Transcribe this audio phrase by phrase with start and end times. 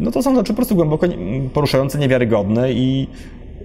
[0.00, 1.06] no to są rzeczy po prostu głęboko
[1.52, 3.06] poruszające, niewiarygodne i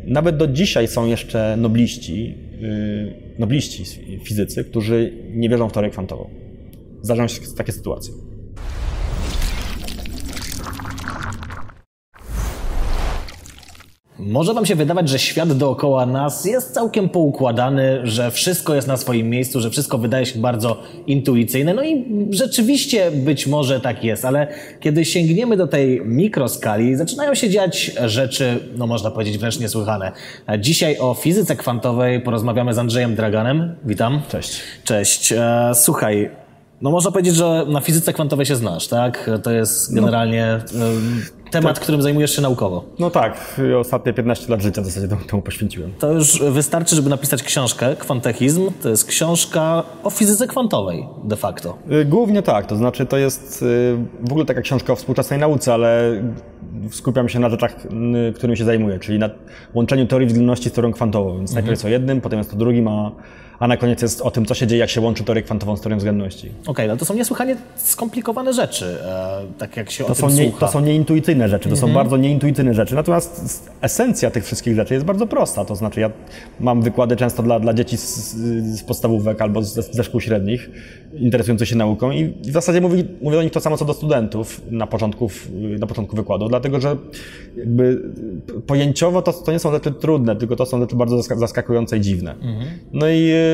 [0.07, 3.83] nawet do dzisiaj są jeszcze nobliści, yy, nobliści
[4.23, 6.29] fizycy, którzy nie wierzą w teorię kwantową.
[7.01, 8.13] Zdarzają się takie sytuacje.
[14.25, 18.97] Może Wam się wydawać, że świat dookoła nas jest całkiem poukładany, że wszystko jest na
[18.97, 21.73] swoim miejscu, że wszystko wydaje się bardzo intuicyjne.
[21.73, 24.47] No i rzeczywiście być może tak jest, ale
[24.79, 30.11] kiedy sięgniemy do tej mikroskali, zaczynają się dziać rzeczy, no można powiedzieć wręcz niesłychane.
[30.59, 33.75] Dzisiaj o fizyce kwantowej porozmawiamy z Andrzejem Draganem.
[33.85, 34.21] Witam.
[34.29, 34.61] Cześć.
[34.83, 35.31] Cześć.
[35.31, 36.29] E, słuchaj,
[36.81, 39.29] no można powiedzieć, że na fizyce kwantowej się znasz, tak?
[39.43, 40.85] To jest generalnie no,
[41.51, 41.83] temat, tak.
[41.83, 42.83] którym zajmujesz się naukowo.
[42.99, 45.93] No tak, ostatnie 15 lat życia w zasadzie temu, poświęciłem.
[45.99, 48.71] To już wystarczy, żeby napisać książkę, Kwantechizm.
[48.81, 51.77] To jest książka o fizyce kwantowej de facto.
[51.91, 55.73] Y, głównie tak, to znaczy to jest y, w ogóle taka książka o współczesnej nauce,
[55.73, 56.21] ale
[56.91, 57.75] skupiam się na rzeczach,
[58.35, 59.29] którymi się zajmuję, czyli na
[59.73, 61.37] łączeniu teorii względności z teorią kwantową.
[61.37, 61.55] Więc mhm.
[61.55, 63.11] najpierw jest o jednym, potem jest o drugim, a
[63.61, 65.81] a na koniec jest o tym, co się dzieje, jak się łączy teorię kwantową z
[65.81, 66.49] teorią względności.
[66.49, 70.27] Okej, okay, no to są niesłychanie skomplikowane rzeczy, e, tak jak się to o są
[70.27, 70.65] tym nie, słucha.
[70.65, 71.89] To są nieintuicyjne rzeczy, to mhm.
[71.89, 76.11] są bardzo nieintuicyjne rzeczy, natomiast esencja tych wszystkich rzeczy jest bardzo prosta, to znaczy ja
[76.59, 78.33] mam wykłady często dla, dla dzieci z,
[78.79, 80.69] z podstawówek albo ze, ze szkół średnich,
[81.13, 84.61] interesujących się nauką i w zasadzie mówi, mówię do nich to samo, co do studentów
[84.71, 85.29] na początku,
[85.79, 86.97] na początku wykładu, dlatego że
[88.67, 92.31] pojęciowo to, to nie są rzeczy trudne, tylko to są rzeczy bardzo zaskakujące i dziwne.
[92.31, 92.67] Mhm.
[92.93, 93.50] No i y,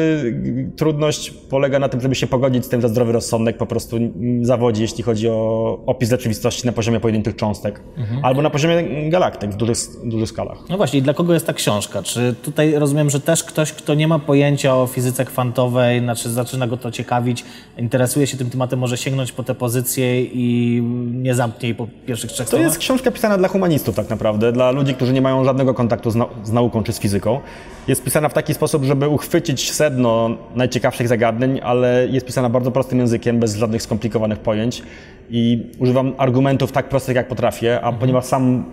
[0.76, 3.98] trudność polega na tym, żeby się pogodzić z tym, że zdrowy rozsądek po prostu
[4.42, 8.26] zawodzi, jeśli chodzi o opis rzeczywistości na poziomie pojedynczych cząstek mhm.
[8.26, 10.58] albo na poziomie galaktyk w dużych, dużych skalach.
[10.70, 12.04] No właśnie, i dla kogo jest ta książka?
[12.04, 16.68] Czy tutaj rozumiem, że też ktoś, kto nie ma pojęcia o fizyce kwantowej, znaczy zaczyna
[16.68, 17.46] go to ciekawić,
[17.78, 20.82] interesuje się tym tematem, może sięgnąć po tę pozycję i
[21.14, 24.72] nie zamknie jej po pierwszych trzech To jest książka pisana dla humanistów tak naprawdę, dla
[24.72, 27.40] ludzi, którzy nie mają żadnego kontaktu z, nau z nauką czy z fizyką.
[27.88, 33.00] Jest pisana w taki sposób, żeby uchwycić sedno najciekawszych zagadnień, ale jest pisana bardzo prostym
[33.00, 34.84] językiem, bez żadnych skomplikowanych pojęć
[35.30, 37.98] i używam argumentów tak prostych, jak potrafię, a mhm.
[38.00, 38.64] ponieważ sam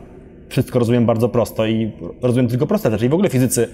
[0.48, 1.92] wszystko rozumiem bardzo prosto i
[2.22, 3.06] rozumiem tylko proste rzeczy.
[3.06, 3.68] I w ogóle fizycy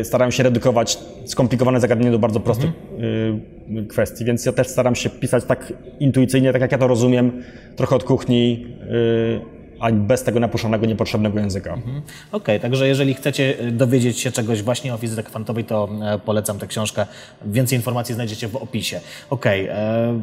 [0.00, 3.78] y, starają się redukować skomplikowane zagadnienia do bardzo prostych mhm.
[3.78, 7.32] y, kwestii, więc ja też staram się pisać tak intuicyjnie, tak jak ja to rozumiem,
[7.76, 11.74] trochę od kuchni, y, a bez tego napuszonego, niepotrzebnego języka.
[11.74, 11.96] Mhm.
[11.96, 16.58] Okej, okay, także jeżeli chcecie dowiedzieć się czegoś właśnie o fizyce kwantowej, to e, polecam
[16.58, 17.06] tę książkę.
[17.44, 19.00] Więcej informacji znajdziecie w opisie.
[19.30, 20.20] Okej, okay, e,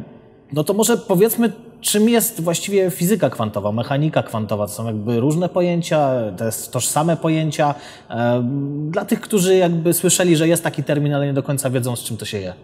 [0.52, 4.66] no to może powiedzmy, czym jest właściwie fizyka kwantowa, mechanika kwantowa?
[4.66, 7.74] To są jakby różne pojęcia, to jest tożsame pojęcia.
[8.10, 8.42] E,
[8.90, 12.02] dla tych, którzy jakby słyszeli, że jest taki termin, ale nie do końca wiedzą, z
[12.02, 12.54] czym to się je.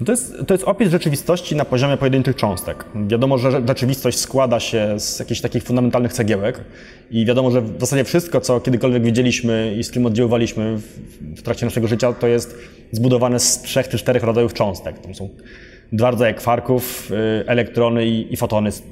[0.00, 2.84] No to jest, to jest opis rzeczywistości na poziomie pojedynczych cząstek.
[3.06, 6.64] Wiadomo, że rzeczywistość składa się z jakichś takich fundamentalnych cegiełek
[7.10, 10.98] i wiadomo, że w zasadzie wszystko, co kiedykolwiek widzieliśmy i z kim oddziaływaliśmy w,
[11.36, 12.58] w trakcie naszego życia, to jest
[12.92, 14.98] zbudowane z trzech czy czterech rodzajów cząstek.
[14.98, 15.28] To są
[15.92, 18.82] dwa rodzaje kwarków, y, elektrony i, i fotony, z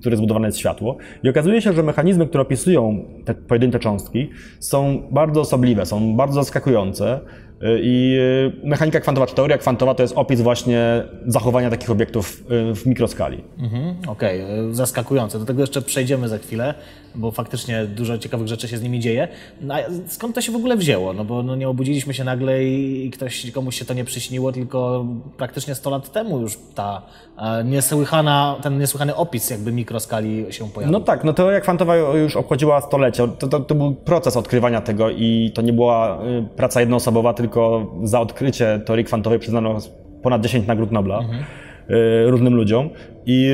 [0.00, 0.96] których zbudowane jest światło.
[1.22, 6.34] I okazuje się, że mechanizmy, które opisują te pojedyncze cząstki, są bardzo osobliwe, są bardzo
[6.34, 7.20] zaskakujące.
[7.62, 8.18] I
[8.64, 12.86] y, mechanika kwantowa, czy teoria kwantowa to jest opis właśnie zachowania takich obiektów y, w
[12.86, 13.44] mikroskali.
[13.58, 14.74] Mhm, Okej, okay.
[14.74, 15.38] zaskakujące.
[15.38, 16.74] Do tego jeszcze przejdziemy za chwilę,
[17.14, 19.28] bo faktycznie dużo ciekawych rzeczy się z nimi dzieje.
[19.60, 19.78] No, a
[20.08, 21.12] skąd to się w ogóle wzięło?
[21.12, 25.06] No bo no, nie obudziliśmy się nagle i ktoś, komuś się to nie przyśniło, tylko
[25.36, 27.02] praktycznie 100 lat temu już ta
[27.38, 30.92] e, niesłychana, ten niesłychany opis jakby mikroskali się pojawił.
[30.92, 33.28] No tak, no teoria kwantowa już obchodziła stolecie.
[33.38, 36.18] To, to, to był proces odkrywania tego i to nie była
[36.56, 39.78] praca jednoosobowa, tylko za odkrycie teorii kwantowej przyznano
[40.22, 41.18] ponad 10 nagród Nobla.
[41.18, 41.44] Mhm.
[41.90, 42.90] Y, różnym ludziom.
[43.26, 43.50] I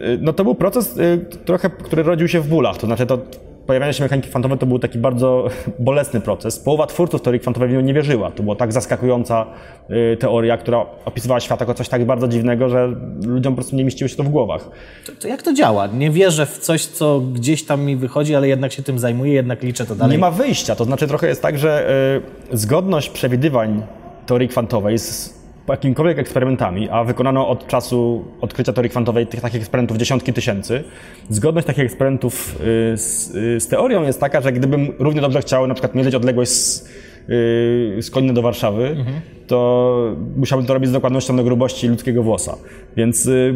[0.00, 2.76] y, no to był proces y, trochę, który rodził się w bólach.
[2.76, 3.18] To znaczy to
[3.68, 5.48] pojawianie się mechaniki kwantowej to był taki bardzo
[5.78, 6.58] bolesny proces.
[6.58, 8.30] Połowa twórców teorii kwantowej w nią nie wierzyła.
[8.30, 9.46] To była tak zaskakująca
[10.18, 12.88] teoria, która opisywała świat jako coś tak bardzo dziwnego, że
[13.26, 14.70] ludziom po prostu nie mieściło się to w głowach.
[15.06, 15.86] To, to jak to działa?
[15.86, 19.62] Nie wierzę w coś, co gdzieś tam mi wychodzi, ale jednak się tym zajmuję, jednak
[19.62, 20.16] liczę to dalej.
[20.16, 20.76] Nie ma wyjścia.
[20.76, 21.90] To znaczy trochę jest tak, że
[22.52, 23.82] zgodność przewidywań
[24.26, 25.37] teorii kwantowej z
[25.72, 30.84] jakimikolwiek eksperymentami, a wykonano od czasu odkrycia teorii kwantowej tych takich eksperymentów dziesiątki tysięcy,
[31.30, 35.66] zgodność takich eksperymentów y, z, y, z teorią jest taka, że gdybym równie dobrze chciał
[35.66, 36.88] na przykład mierzyć odległość z,
[37.28, 42.22] y, z Konina do Warszawy, mhm to musiałbym to robić z dokładnością do grubości ludzkiego
[42.22, 42.56] włosa.
[42.96, 43.54] Więc y,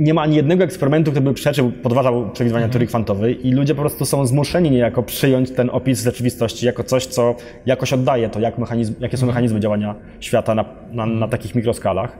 [0.00, 3.80] nie ma ani jednego eksperymentu, który by przeczył, podważał przewidywania teorii kwantowej i ludzie po
[3.80, 7.34] prostu są zmuszeni niejako przyjąć ten opis rzeczywistości jako coś, co
[7.66, 12.18] jakoś oddaje to, jak mechanizm, jakie są mechanizmy działania świata na, na, na takich mikroskalach.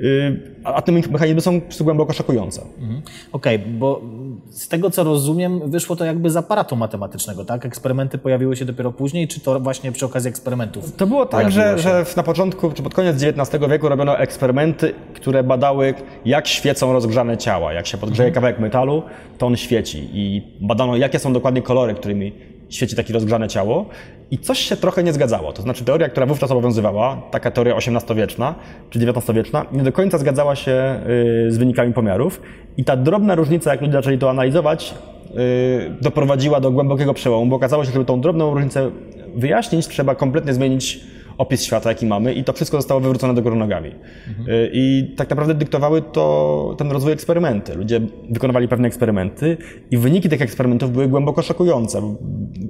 [0.00, 2.62] Y, a, a te mechanizmy są głęboko szokujące.
[2.80, 3.02] Mhm.
[3.32, 4.02] Okej, okay, bo
[4.50, 7.66] z tego co rozumiem, wyszło to jakby z aparatu matematycznego, tak?
[7.66, 10.96] Eksperymenty pojawiły się dopiero później, czy to właśnie przy okazji eksperymentów?
[10.96, 15.42] To było tak, że, że na początku, czy pod koniec XIX wieku robiono eksperymenty, które
[15.42, 15.94] badały,
[16.24, 17.72] jak świecą rozgrzane ciała.
[17.72, 18.34] Jak się podgrzeje mhm.
[18.34, 19.02] kawałek metalu,
[19.38, 20.08] to on świeci.
[20.12, 22.32] I badano, jakie są dokładnie kolory, którymi
[22.68, 23.86] świeci takie rozgrzane ciało.
[24.30, 25.52] I coś się trochę nie zgadzało.
[25.52, 28.54] To znaczy teoria, która wówczas obowiązywała, taka teoria XVIII-wieczna
[28.90, 31.00] czy XIX-wieczna, nie do końca zgadzała się
[31.46, 32.40] y, z wynikami pomiarów.
[32.76, 34.94] I ta drobna różnica, jak ludzie zaczęli to analizować,
[35.30, 38.90] y, doprowadziła do głębokiego przełomu, bo okazało się, że żeby tą drobną różnicę
[39.36, 41.00] wyjaśnić, trzeba kompletnie zmienić
[41.38, 43.90] opis świata, jaki mamy i to wszystko zostało wywrócone do góry nogami.
[44.28, 44.46] Mhm.
[44.72, 47.74] I tak naprawdę dyktowały to ten rozwój eksperymenty.
[47.74, 48.00] Ludzie
[48.30, 49.56] wykonywali pewne eksperymenty
[49.90, 52.16] i wyniki tych eksperymentów były głęboko szokujące.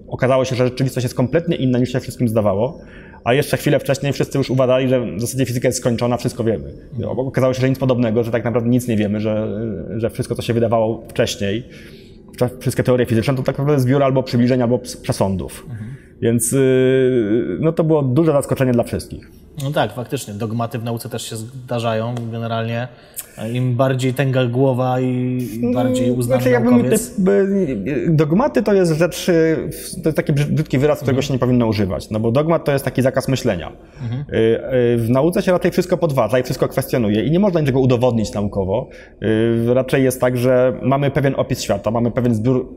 [0.08, 2.80] Okazało się, że rzeczywistość jest kompletnie inna niż się wszystkim zdawało,
[3.24, 6.72] a jeszcze chwilę wcześniej wszyscy już uważali, że w zasadzie fizyka jest skończona, wszystko wiemy.
[7.06, 9.60] Okazało się, że nic podobnego, że tak naprawdę nic nie wiemy, że,
[9.96, 11.62] że wszystko, co się wydawało wcześniej,
[12.60, 15.66] wszystkie teorie fizyczne, to tak naprawdę zbiór albo przybliżeń, albo przesądów.
[15.70, 15.95] Mhm.
[16.20, 19.30] Więc y, no to było duże zaskoczenie dla wszystkich.
[19.62, 20.34] No tak, faktycznie.
[20.34, 22.14] Dogmaty w nauce też się zdarzają.
[22.32, 22.88] Generalnie
[23.52, 25.40] im bardziej tęga głowa i
[25.74, 27.14] bardziej uznany znaczy, naukowiec.
[28.08, 29.26] dogmaty to jest rzecz,
[30.02, 31.26] to jest taki brzydki wyraz, którego mhm.
[31.28, 32.10] się nie powinno używać.
[32.10, 33.72] No bo dogmat to jest taki zakaz myślenia.
[34.02, 34.20] Mhm.
[34.20, 34.36] Y,
[34.94, 38.32] y, w nauce się raczej wszystko podważa i wszystko kwestionuje i nie można niczego udowodnić
[38.32, 38.88] naukowo.
[39.66, 42.68] Raczej jest tak, że mamy pewien opis świata, mamy pewien zbiór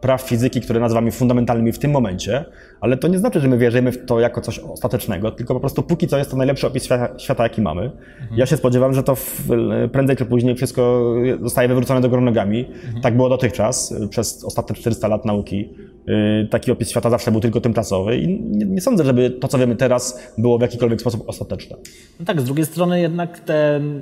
[0.00, 2.44] praw fizyki, które nazywamy fundamentalnymi w tym momencie,
[2.80, 5.82] ale to nie znaczy, że my wierzymy w to jako coś ostatecznego, tylko po prostu
[5.82, 7.82] póki co jest to najlepszy opis świata, świata jaki mamy.
[7.82, 8.38] Mhm.
[8.38, 9.48] Ja się spodziewam, że to w,
[9.92, 12.66] prędzej czy później wszystko zostaje wywrócone do góry nogami.
[12.84, 13.00] Mhm.
[13.00, 15.74] Tak było dotychczas, przez ostatnie 400 lat nauki.
[16.08, 19.58] Y, taki opis świata zawsze był tylko tymczasowy i nie, nie, sądzę, żeby to, co
[19.58, 21.76] wiemy teraz, było w jakikolwiek sposób ostateczne.
[22.20, 23.54] No tak, z drugiej strony jednak ta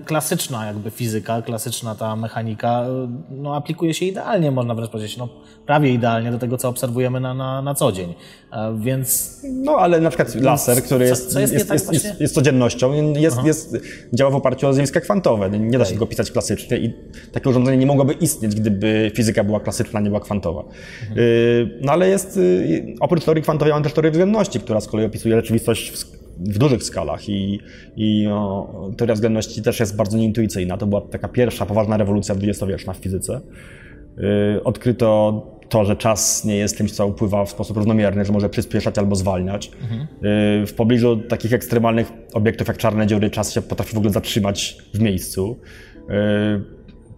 [0.05, 2.87] klasyczna jakby fizyka, klasyczna ta mechanika,
[3.31, 5.29] no aplikuje się idealnie, można wręcz powiedzieć, no
[5.67, 8.15] prawie idealnie do tego, co obserwujemy na, na, na co dzień.
[8.53, 9.41] E, więc...
[9.45, 13.13] No ale na przykład laser, który jest, co, co jest, jest, tak jest, jest, codziennością,
[13.15, 13.77] jest, jest,
[14.13, 15.51] działa w oparciu o zjawiska kwantowe.
[15.51, 16.95] Nie da się go pisać klasycznie i
[17.33, 20.65] takie urządzenie nie mogłoby istnieć, gdyby fizyka była klasyczna, nie była kwantowa.
[21.11, 21.19] Mhm.
[21.81, 25.37] No ale jest, y, oprócz teorii kwantowej mamy też teorię względności, która z kolei opisuje
[25.37, 26.05] rzeczywistość w,
[26.53, 27.61] w dużych skalach i,
[27.97, 30.77] i no, teoria względności też jest bardzo nieintuicyjna.
[30.77, 33.41] To była taka pierwsza poważna rewolucja dwudziestowieczna w fizyce.
[34.17, 38.49] Yy, odkryto to, że czas nie jest czymś, co upływa w sposób równomierny, że może
[38.49, 39.71] przyspieszać albo zwalniać.
[39.83, 40.01] Mhm.
[40.01, 44.79] Yy, w pobliżu takich ekstremalnych obiektów jak czarne dziury czas się potrafi w ogóle zatrzymać
[44.95, 45.59] w miejscu.
[46.09, 46.74] Yy,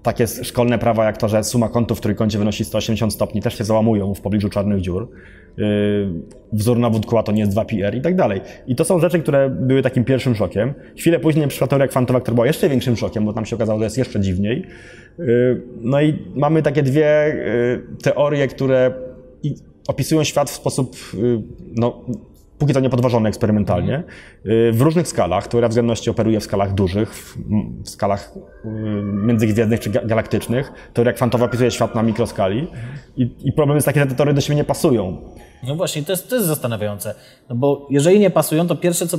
[0.07, 3.65] takie szkolne prawa jak to, że suma kątów w trójkącie wynosi 180 stopni też się
[3.65, 5.09] załamują w pobliżu czarnych dziur.
[5.57, 5.67] Yy,
[6.53, 8.41] wzór na wódku to nie jest 2πr i tak dalej.
[8.67, 10.75] I to są rzeczy, które były takim pierwszym szokiem.
[10.99, 13.85] Chwilę później przyszła teoria kwantowa, która była jeszcze większym szokiem, bo tam się okazało, że
[13.85, 14.67] jest jeszcze dziwniej.
[15.19, 17.37] Yy, no i mamy takie dwie
[17.89, 18.93] yy, teorie, które
[19.89, 20.97] opisują świat w sposób
[21.77, 22.05] no,
[22.59, 24.03] póki to nie podważone eksperymentalnie,
[24.47, 25.49] y, w różnych skalach.
[25.49, 27.15] Teoria względności operuje w skalach dużych,
[27.85, 28.33] w skalach
[28.65, 28.69] y,
[29.03, 30.73] międzygwiezdnych czy galaktycznych.
[30.93, 32.69] Teoria kwantowa opisuje świat na mikroskali.
[33.17, 35.17] I, I, problem jest taki, że te teorie do siebie nie pasują.
[35.63, 37.15] No właśnie, to jest, to jest zastanawiające.
[37.49, 39.19] No bo jeżeli nie pasują, to pierwsze, co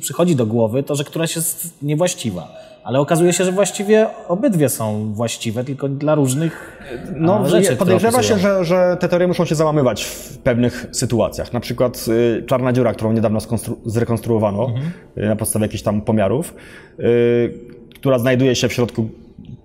[0.00, 2.71] przychodzi do głowy, to że któraś jest niewłaściwa.
[2.84, 6.82] Ale okazuje się, że właściwie obydwie są właściwe, tylko dla różnych
[7.16, 7.76] no, rzeczy.
[7.76, 11.52] Podejrzewa się, że, że te teorie muszą się załamywać w pewnych sytuacjach.
[11.52, 13.38] Na przykład y, czarna dziura, którą niedawno
[13.84, 14.92] zrekonstruowano mhm.
[15.18, 16.54] y, na podstawie jakichś tam pomiarów,
[17.00, 17.54] y,
[17.94, 19.08] która znajduje się w środku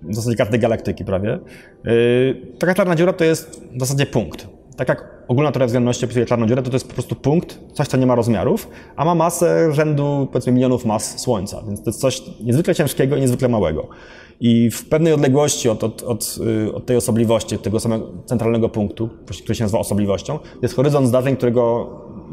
[0.02, 1.38] w zasadzie każdej galaktyki prawie.
[1.86, 6.26] Y, taka czarna dziura to jest w zasadzie punkt tak jak ogólna teoria względności opisuje
[6.26, 9.14] czarną dziurę, to to jest po prostu punkt, coś, co nie ma rozmiarów, a ma
[9.14, 11.62] masę rzędu, powiedzmy, milionów mas Słońca.
[11.66, 13.88] Więc to jest coś niezwykle ciężkiego i niezwykle małego.
[14.40, 19.08] I w pewnej odległości od, od, od, y, od tej osobliwości, tego samego centralnego punktu,
[19.42, 21.90] który się nazywa osobliwością, jest horyzont zdarzeń, którego,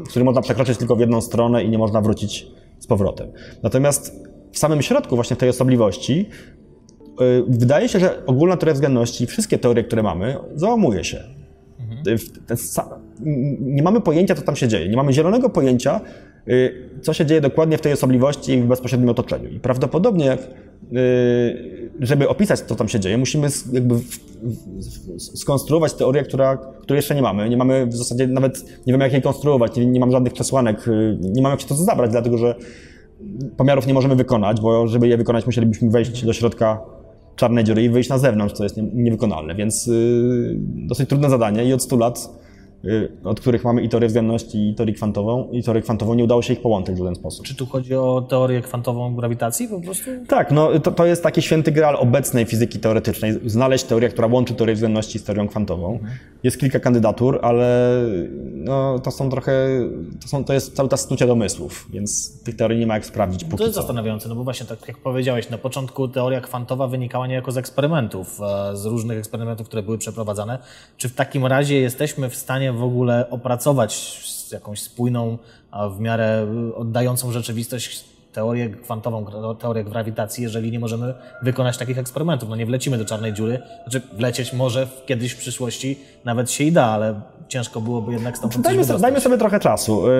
[0.08, 2.46] który można przekroczyć tylko w jedną stronę i nie można wrócić
[2.78, 3.32] z powrotem.
[3.62, 6.28] Natomiast w samym środku właśnie tej osobliwości
[7.20, 11.35] y, wydaje się, że ogólna teoria względności, wszystkie teorie, które mamy, załamuje się
[13.60, 14.88] nie mamy pojęcia, co tam się dzieje.
[14.88, 16.00] Nie mamy zielonego pojęcia,
[16.48, 16.72] y,
[17.02, 19.48] co się dzieje dokładnie w tej osobliwości i w bezpośrednim otoczeniu.
[19.48, 20.38] I prawdopodobnie, y,
[22.00, 23.94] żeby opisać, co tam się dzieje, musimy jakby
[25.18, 27.48] skonstruować teorię, która, której jeszcze nie mamy.
[27.48, 30.88] Nie mamy w zasadzie nawet, nie wiemy jak jej konstruować, nie, nie mamy żadnych przesłanek,
[30.88, 32.54] y, nie mamy jak się to zabrać, dlatego że
[33.56, 36.95] pomiarów nie możemy wykonać, bo żeby je wykonać musielibyśmy wejść do środka
[37.36, 41.64] czarnej dziury i wyjść na zewnątrz, co jest nie- niewykonalne, więc y, dosyć trudne zadanie
[41.64, 42.28] i od 100 lat,
[43.24, 46.52] od których mamy i teorię względności, i teorię kwantową, i teorię kwantową, nie udało się
[46.52, 47.46] ich połączyć w żaden sposób.
[47.46, 50.10] Czy tu chodzi o teorię kwantową grawitacji po prostu?
[50.28, 53.32] Tak, no to, to jest taki święty graal obecnej fizyki teoretycznej.
[53.46, 55.98] Znaleźć teorię, która łączy teorię względności z teorią kwantową.
[56.42, 58.00] Jest kilka kandydatur, ale
[58.54, 59.52] no, to są trochę,
[60.22, 63.44] to, są, to jest cały czas snucie domysłów, więc tych teorii nie ma jak sprawdzić
[63.44, 63.80] póki To jest co.
[63.80, 68.40] zastanawiające, no bo właśnie tak jak powiedziałeś, na początku teoria kwantowa wynikała niejako z eksperymentów,
[68.40, 70.58] e, z różnych eksperymentów, które były przeprowadzane.
[70.96, 74.20] Czy w takim razie jesteśmy w stanie w ogóle opracować
[74.52, 75.38] jakąś spójną,
[75.70, 81.78] a w miarę y, oddającą rzeczywistość teorię kwantową, gra- teorię grawitacji, jeżeli nie możemy wykonać
[81.78, 82.48] takich eksperymentów?
[82.48, 86.72] No nie wlecimy do czarnej dziury, znaczy wlecieć może kiedyś w przyszłości nawet się i
[86.72, 90.08] da, ale ciężko byłoby jednak stamtąd coś Dajmy sobie, dajmy sobie trochę czasu.
[90.08, 90.10] Y,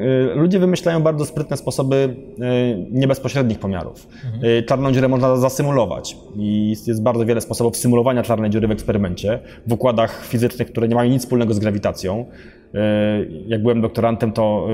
[0.00, 4.06] y, Ludzie wymyślają bardzo sprytne sposoby y, niebezpośrednich pomiarów.
[4.44, 9.38] Y, Czarną dziurę można zasymulować i jest bardzo wiele sposobów symulowania czarnej dziury w eksperymencie,
[9.66, 12.26] w układach fizycznych, które nie mają nic wspólnego z grawitacją.
[13.46, 14.68] Jak byłem doktorantem, to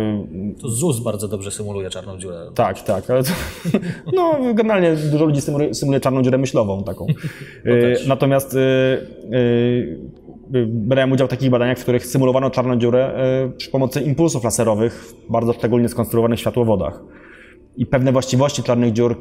[0.63, 2.47] To ZUS bardzo dobrze symuluje czarną dziurę.
[2.55, 3.31] tak, tak, ale to,
[4.17, 7.07] no generalnie dużo ludzi symuluje, symuluje czarną dziurę myślową taką.
[8.09, 8.57] Natomiast
[10.67, 13.11] brałem udział w takich badaniach, w których symulowano czarną dziurę
[13.47, 17.03] y, przy pomocy impulsów laserowych w bardzo szczególnie skonstruowanych światłowodach.
[17.77, 19.17] I pewne właściwości czarnych dziur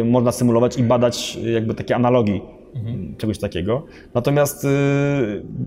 [0.00, 2.42] y, można symulować i badać y, jakby takie analogii
[3.12, 3.86] y, czegoś takiego.
[4.14, 4.68] Natomiast y,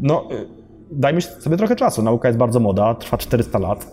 [0.01, 0.47] no, y,
[0.91, 2.03] dajmy sobie trochę czasu.
[2.03, 3.91] Nauka jest bardzo młoda, trwa 400 lat.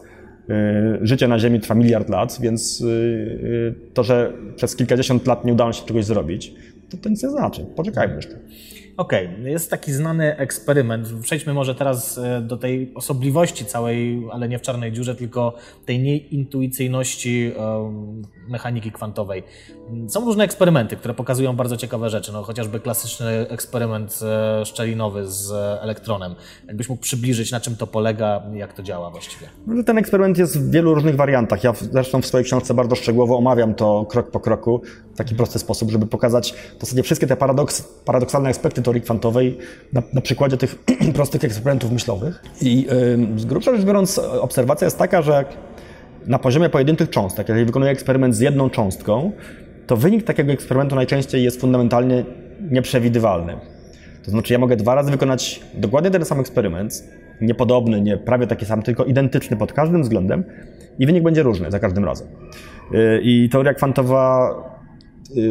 [0.51, 5.45] Y, Życie na Ziemi trwa miliard lat, więc y, y, to, że przez kilkadziesiąt lat
[5.45, 6.55] nie udało się czegoś zrobić,
[6.91, 7.67] to, to nic nie znaczy.
[7.77, 8.37] Poczekajmy jeszcze.
[8.97, 11.09] Okej, jest taki znany eksperyment.
[11.23, 15.55] Przejdźmy może teraz e, do tej osobliwości całej, ale nie w czarnej dziurze, tylko
[15.87, 17.53] tej nieintuicyjności
[18.49, 19.43] mechaniki kwantowej.
[20.09, 22.33] Są różne eksperymenty, które pokazują bardzo ciekawe rzeczy.
[22.33, 26.35] No, chociażby klasyczny eksperyment e, szczelinowy z elektronem.
[26.67, 29.47] Jakbyś mógł przybliżyć, na czym to polega, jak to działa właściwie.
[29.67, 31.65] No, Ten eksperyment jest w wielu różnych wariantach.
[31.65, 34.83] Ja zresztą w swojej książce bardzo szczegółowo omawiam to krok po kroku
[35.15, 39.59] w taki prosty sposób, żeby pokazać w zasadzie wszystkie te paradoks, paradoksalne aspekty teorii kwantowej
[39.93, 40.75] na, na przykładzie tych
[41.15, 42.43] prostych eksperymentów myślowych.
[42.61, 42.87] I
[43.37, 45.45] z grubsza rzecz biorąc, obserwacja jest taka, że
[46.27, 49.33] na poziomie pojedynczych cząstek, jeżeli wykonuję eksperyment z jedną cząstką,
[49.87, 52.25] to wynik takiego eksperymentu najczęściej jest fundamentalnie
[52.71, 53.57] nieprzewidywalny.
[54.25, 57.05] To znaczy, ja mogę dwa razy wykonać dokładnie ten sam eksperyment,
[57.41, 60.45] niepodobny, nie prawie taki sam, tylko identyczny pod każdym względem
[60.99, 62.29] i wynik będzie różny za każdym razem.
[62.93, 64.51] Yy, I teoria kwantowa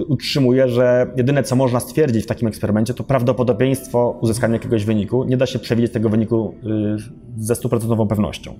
[0.07, 5.23] utrzymuje, że jedyne co można stwierdzić w takim eksperymencie to prawdopodobieństwo uzyskania jakiegoś wyniku.
[5.23, 6.97] Nie da się przewidzieć tego wyniku yy,
[7.37, 8.53] ze stuprocentową pewnością.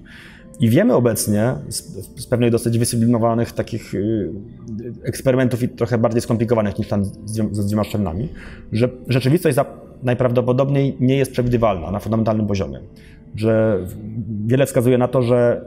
[0.59, 4.33] I wiemy obecnie z, pewnych dosyć wysublimowanych takich yy,
[5.03, 7.05] eksperymentów i trochę bardziej skomplikowanych niż tam
[7.51, 8.29] ze dwiema szczelnami,
[8.71, 9.57] że rzeczywistość
[10.03, 12.79] najprawdopodobniej nie jest przewidywalna na fundamentalnym poziomie.
[13.35, 13.79] Że
[14.45, 15.65] wiele wskazuje na to, że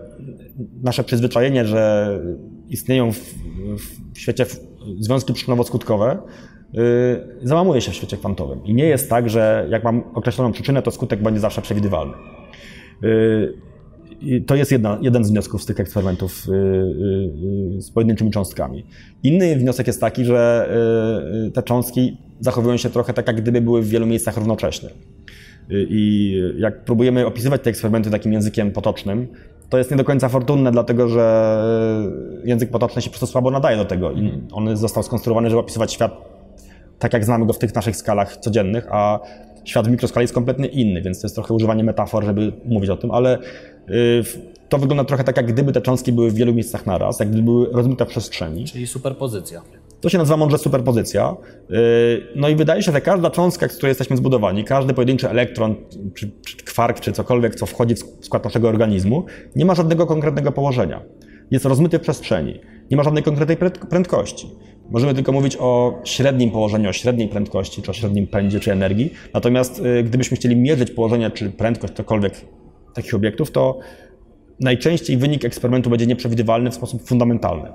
[0.82, 2.20] nasze przyzwyczajenie, że
[2.68, 3.34] istnieją w,
[4.14, 4.46] w świecie
[5.00, 6.16] związki przyczynowo-skutkowe,
[6.72, 6.82] yy,
[7.42, 8.64] załamuje się w świecie kwantowym.
[8.64, 12.14] I nie jest tak, że jak mam określoną przyczynę, to skutek będzie zawsze przewidywalny.
[14.20, 18.86] I to jest jedna, jeden z wniosków z tych eksperymentów yy, z pojedynczymi cząstkami.
[19.22, 20.70] Inny wniosek jest taki, że
[21.54, 24.88] te cząstki zachowują się trochę tak, jak gdyby były w wielu miejscach równocześnie.
[25.70, 29.28] I jak próbujemy opisywać te eksperymenty takim językiem potocznym,
[29.72, 31.56] to jest nie do końca fortunne, dlatego że
[32.44, 34.12] język potoczny się po prostu słabo nadaje do tego.
[34.12, 36.12] I on został skonstruowany, żeby opisywać świat
[36.98, 39.20] tak jak znamy go w tych naszych skalach codziennych, a
[39.64, 42.96] świat w mikroskali jest kompletnie inny, więc to jest trochę używanie metafor, żeby mówić o
[42.96, 44.22] tym, ale y,
[44.68, 47.44] to wygląda trochę tak, jak gdyby te cząstki były w wielu miejscach naraz, jak gdyby
[47.44, 48.64] były rozmyte w przestrzeni.
[48.64, 49.62] Czyli superpozycja.
[50.00, 51.36] To się nazywa mądrze superpozycja.
[51.70, 51.76] Yy,
[52.36, 55.74] No i wydaje się, że każda cząstka, z której jesteśmy zbudowani, każdy pojedynczy elektron,
[56.14, 59.24] czy, czy kwark, czy cokolwiek, co wchodzi w skład naszego organizmu,
[59.56, 61.02] nie ma żadnego konkretnego położenia.
[61.50, 62.60] Jest rozmyty w przestrzeni.
[62.90, 64.50] Nie ma żadnej konkretnej pręd- prędkości.
[64.92, 69.12] Możemy tylko mówić o średnim położeniu, o średniej prędkości, czy o średnim pędzie, czy energii.
[69.34, 72.34] Natomiast yy, gdybyśmy chcieli mierzyć położenie, czy prędkość, cokolwiek
[72.94, 73.78] takich obiektów, to
[74.60, 77.68] najczęściej wynik eksperymentu będzie nieprzewidywalny w sposób fundamentalny.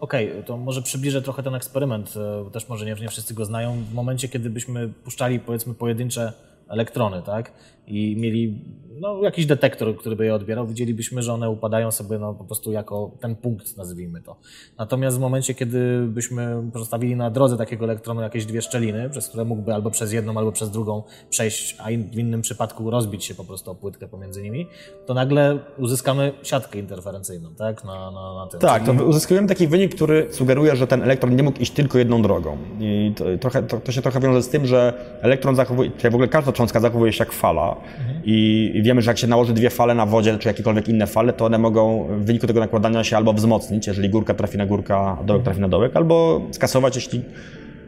[0.00, 3.44] Okej, to może przybliżę trochę ten eksperyment, e, bo też może nie, nie wszyscy go
[3.44, 3.76] znają.
[3.90, 6.32] W momencie, kiedy byśmy puszczali powiedzmy pojedyncze
[6.68, 7.52] elektrony, tak?
[7.86, 8.54] I mieli
[9.00, 12.72] no, jakiś detektor, który by je odbierał, widzielibyśmy, że one upadają sobie no, po prostu
[12.72, 14.36] jako ten punkt, nazwijmy to.
[14.78, 19.44] Natomiast w momencie, kiedy byśmy pozostawili na drodze takiego elektronu jakieś dwie szczeliny, przez które
[19.44, 23.44] mógłby albo przez jedną, albo przez drugą przejść, a w innym przypadku rozbić się po
[23.44, 24.66] prostu o płytkę pomiędzy nimi,
[25.06, 27.84] to nagle uzyskamy siatkę interferencyjną, tak?
[27.84, 28.60] Na, na, na tym.
[28.60, 32.22] Tak, to uzyskujemy taki wynik, który sugeruje, że ten elektron nie mógł iść tylko jedną
[32.22, 32.58] drogą.
[32.80, 36.14] I to, trochę, to, to się trochę wiąże z tym, że elektron zachowuje, czy w
[36.14, 37.75] ogóle każda cząstka zachowuje się jak fala
[38.24, 41.44] i wiemy, że jak się nałoży dwie fale na wodzie, czy jakiekolwiek inne fale, to
[41.44, 45.18] one mogą w wyniku tego nakładania się albo wzmocnić, jeżeli górka trafi na górkę, a
[45.24, 47.22] dołek trafi na dołek, albo skasować, jeśli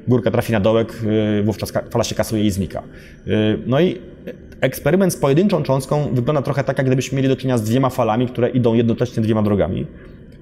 [0.09, 1.03] górka trafi na dołek,
[1.39, 2.83] y, wówczas fala się kasuje i znika.
[3.27, 3.99] Y, no i
[4.61, 8.27] eksperyment z pojedynczą cząstką wygląda trochę tak, jak gdybyśmy mieli do czynienia z dwiema falami,
[8.27, 9.87] które idą jednocześnie dwiema drogami,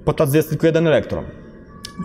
[0.05, 1.25] podczas gdy jest tylko jeden elektron.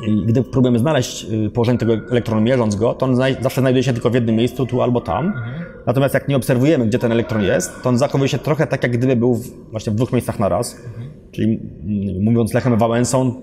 [0.07, 3.93] I gdy próbujemy znaleźć y, położenie tego elektronu, mierząc go, to on zawsze znajduje się
[3.93, 5.25] tylko w jednym miejscu, tu albo tam.
[5.25, 5.63] Mhm.
[5.85, 8.91] Natomiast jak nie obserwujemy, gdzie ten elektron jest, to on zachowuje się trochę tak, jak
[8.91, 10.75] gdyby był w, właśnie w dwóch miejscach na raz.
[10.75, 11.11] Mhm.
[11.31, 11.59] Czyli
[12.21, 13.35] mówiąc Lechem Wałęsą, y,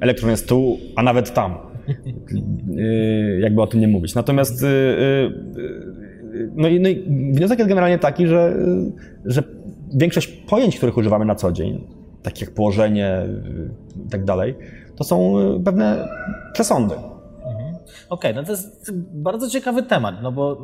[0.00, 1.54] elektron jest tu, a nawet tam.
[2.78, 4.14] Y, jakby o tym nie mówić.
[4.14, 4.64] Natomiast
[6.54, 8.56] no i, no i wniosek jest generalnie taki, że,
[9.24, 9.42] że
[9.94, 11.86] większość pojęć, których używamy na co dzień,
[12.22, 13.22] takich jak położenie
[14.06, 14.54] i tak dalej,
[14.96, 16.08] to są y, pewne
[16.52, 16.94] przesądy.
[16.94, 17.74] Mhm.
[17.74, 20.58] Okej, okay, no to jest bardzo ciekawy temat, no bo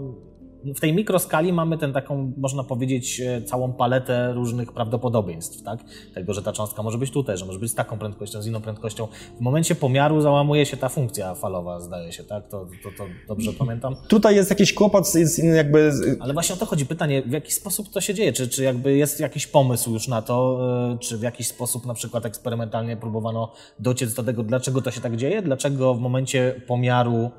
[0.64, 5.80] w tej mikroskali mamy tę taką, można powiedzieć, e, całą paletę różnych prawdopodobieństw, tak?
[6.14, 8.60] Tego, że ta cząstka może być tutaj, że może być z taką prędkością, z inną
[8.60, 9.08] prędkością.
[9.38, 12.48] W momencie pomiaru załamuje się ta funkcja falowa, zdaje się, tak?
[12.48, 13.96] To, to, to dobrze pamiętam?
[14.08, 15.92] Tutaj jest jakiś kłopot z, jakby...
[16.20, 16.86] Ale właśnie o to chodzi.
[16.86, 18.32] Pytanie, w jaki sposób to się dzieje?
[18.32, 20.60] Czy, czy jakby jest jakiś pomysł już na to,
[20.92, 25.00] e, czy w jakiś sposób na przykład eksperymentalnie próbowano dociec do tego, dlaczego to się
[25.00, 25.42] tak dzieje?
[25.42, 27.30] Dlaczego w momencie pomiaru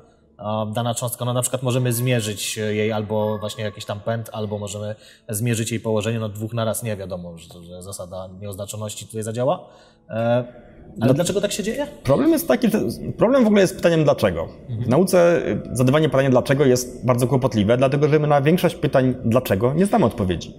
[0.74, 4.94] dana cząstka, no na przykład możemy zmierzyć jej albo właśnie jakiś tam pęd, albo możemy
[5.28, 9.68] zmierzyć jej położenie, no dwóch naraz nie wiadomo, że, że zasada nieoznaczoności tutaj zadziała.
[11.00, 11.86] Ale no, dlaczego tak się dzieje?
[12.02, 12.78] Problem jest taki, że
[13.16, 14.48] problem w ogóle jest pytaniem dlaczego.
[14.84, 19.74] W nauce zadawanie pytania dlaczego jest bardzo kłopotliwe, dlatego że my na większość pytań dlaczego
[19.74, 20.54] nie znamy odpowiedzi.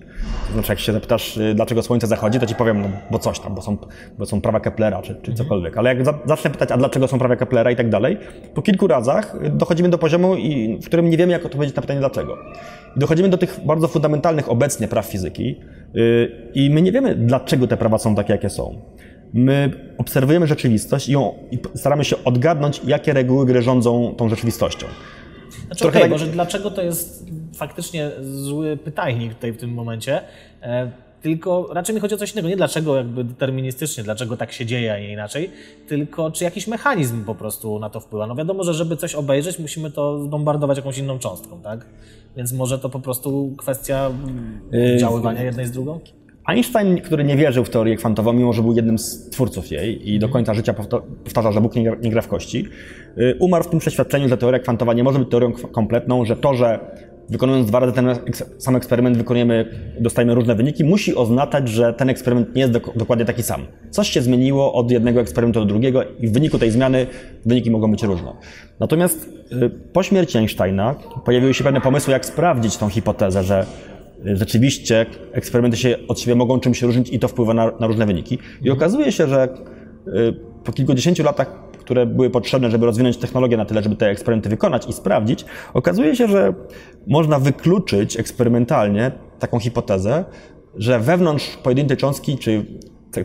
[0.48, 3.40] To znaczy, jak się zapytasz, y, dlaczego słońce zachodzi, to ci powiem, no, bo coś
[3.40, 3.78] tam, bo są,
[4.18, 5.78] bo są prawa Keplera, czy, czy cokolwiek.
[5.78, 8.18] Ale jak za, zacznę pytać, a dlaczego są prawa Keplera i tak dalej,
[8.54, 10.36] po kilku razach dochodzimy do poziomu,
[10.82, 12.38] w którym nie wiemy, jak odpowiedzieć na pytanie dlaczego.
[12.96, 15.60] I dochodzimy do tych bardzo fundamentalnych obecnie praw fizyki
[15.94, 18.82] yy, i my nie wiemy, dlaczego te prawa są takie, jakie są.
[19.34, 24.88] My obserwujemy rzeczywistość i, ją, i staramy się odgadnąć, jakie reguły gry rządzą tą rzeczywistością.
[25.66, 26.12] Znaczy, Trochę okay, tak...
[26.12, 27.26] może dlaczego to jest
[27.56, 30.22] faktycznie zły pytajnik tutaj w tym momencie,
[30.62, 32.50] e, tylko raczej mi chodzi o coś innego.
[32.50, 35.52] Nie dlaczego jakby deterministycznie, dlaczego tak się dzieje, a nie inaczej,
[35.88, 38.28] tylko czy jakiś mechanizm po prostu na to wpływa.
[38.28, 41.86] No wiadomo, że żeby coś obejrzeć, musimy to zbombardować jakąś inną cząstką, tak?
[42.38, 44.12] Więc może to po prostu kwestia
[44.72, 46.00] yy, działania jednej z drugą?
[46.46, 50.20] Einstein, który nie wierzył w teorię kwantową, mimo że był jednym z twórców jej i
[50.20, 50.74] do końca życia
[51.24, 52.68] powtarza, że Bóg nie gra, w kości,
[53.18, 56.54] y, umarł w tym przeświadczeniu, że teoria kwantowa nie może być teorią kompletną, że to,
[56.54, 56.80] że
[57.30, 58.16] wykonując dwa razy ten
[58.58, 59.66] sam eksperyment, wykonujemy,
[60.00, 63.62] dostajemy różne wyniki, musi oznaczać, że ten eksperyment nie jest dokładnie taki sam.
[63.90, 67.08] Coś się zmieniło od jednego eksperymentu do drugiego i w wyniku tej zmiany
[67.46, 68.34] wyniki mogą być różne.
[68.80, 73.66] Natomiast y, po śmierci Einsteina pojawiły się pewne pomysły, jak sprawdzić tą hipotezę, że
[74.26, 78.40] rzeczywiście eksperymenty się od siebie mogą czymś różnić i to wpływa na, na różne wyniki.
[78.62, 79.48] I okazuje się, że
[80.08, 80.34] y,
[80.64, 84.88] po kilkudziesięciu latach, które były potrzebne, żeby rozwinąć technologię na tyle, żeby te eksperymenty wykonać
[84.90, 86.54] i sprawdzić, okazuje się, że
[87.08, 90.26] można wykluczyć eksperymentalnie taką hipotezę,
[90.76, 92.66] że wewnątrz pojedynczej cząstki, czy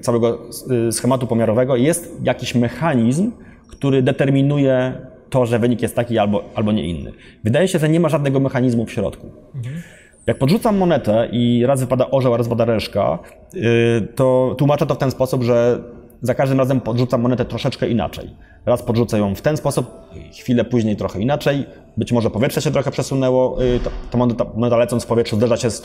[0.01, 0.49] całego
[0.89, 3.33] y, schematu pomiarowego jest jakiś mechanizm,
[3.69, 7.13] który determinuje to, że wynik jest taki albo, albo nie inny.
[7.45, 9.31] Wydaje się, że nie ma żadnego mechanizmu w środku.
[9.55, 9.83] Mhm.
[10.29, 13.19] Jak podrzucam monetę i raz wypada orzeł, a raz wypada reszka,
[13.55, 15.79] y, to tłumaczę to w ten sposób, że
[16.23, 18.31] za każdym razem podrzucam monetę troszeczkę inaczej.
[18.67, 19.87] Raz podrzucę ją w ten sposób,
[20.41, 21.67] chwilę później trochę inaczej.
[21.97, 25.71] Być może powietrze się trochę przesunęło, y, to, moneta, moneta lecąc w powietrzu zderza się
[25.71, 25.83] z,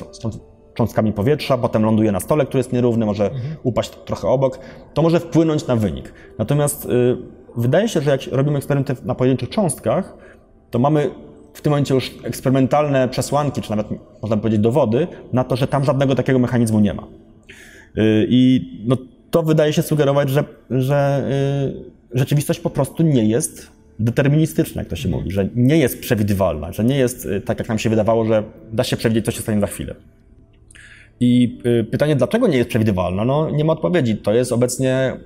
[0.74, 3.56] cząstkami powietrza, potem ląduje na stole, który jest nierówny, może mhm.
[3.64, 4.60] upaść trochę obok.
[4.94, 6.14] To może wpłynąć na wynik.
[6.38, 7.18] Natomiast y,
[7.58, 10.18] wydaje się, że jak robimy eksperymenty na pojedynczych cząstkach,
[10.72, 11.12] to mamy
[11.54, 13.88] w tym momencie już eksperymentalne przesłanki, czy nawet
[14.22, 17.04] można powiedzieć dowody na to, że tam żadnego takiego mechanizmu nie ma.
[17.04, 18.98] Y, I no,
[19.32, 21.30] to wydaje się sugerować, że, że
[22.14, 26.72] y, rzeczywistość po prostu nie jest deterministyczna, jak to się mówi, że nie jest przewidywalna,
[26.72, 29.42] że nie jest y, tak, jak nam się wydawało, że da się przewidzieć, co się
[29.42, 29.96] stanie za chwilę.
[31.20, 31.60] I
[31.92, 33.26] pytanie, dlaczego nie jest przewidywalna?
[33.26, 34.18] No, nie ma odpowiedzi.
[34.18, 35.18] To jest obecnie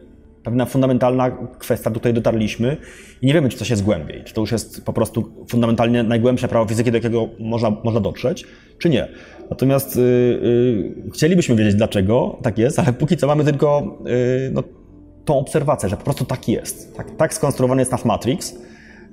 [0.47, 2.77] pewna fundamentalna kwestia, do której dotarliśmy
[3.21, 6.47] i nie wiemy, czy to się zgłębi, czy to już jest po prostu fundamentalnie najgłębsze
[6.47, 8.45] prawo fizyki, do jakiego można, można dotrzeć,
[8.77, 9.07] czy nie.
[9.49, 14.63] Natomiast y, y, chcielibyśmy wiedzieć dlaczego tak jest, ale póki co mamy tylko y, no,
[15.25, 16.95] tą obserwację, że po prostu tak jest.
[16.95, 18.55] Tak, tak skonstruowany jest nasz Matrix.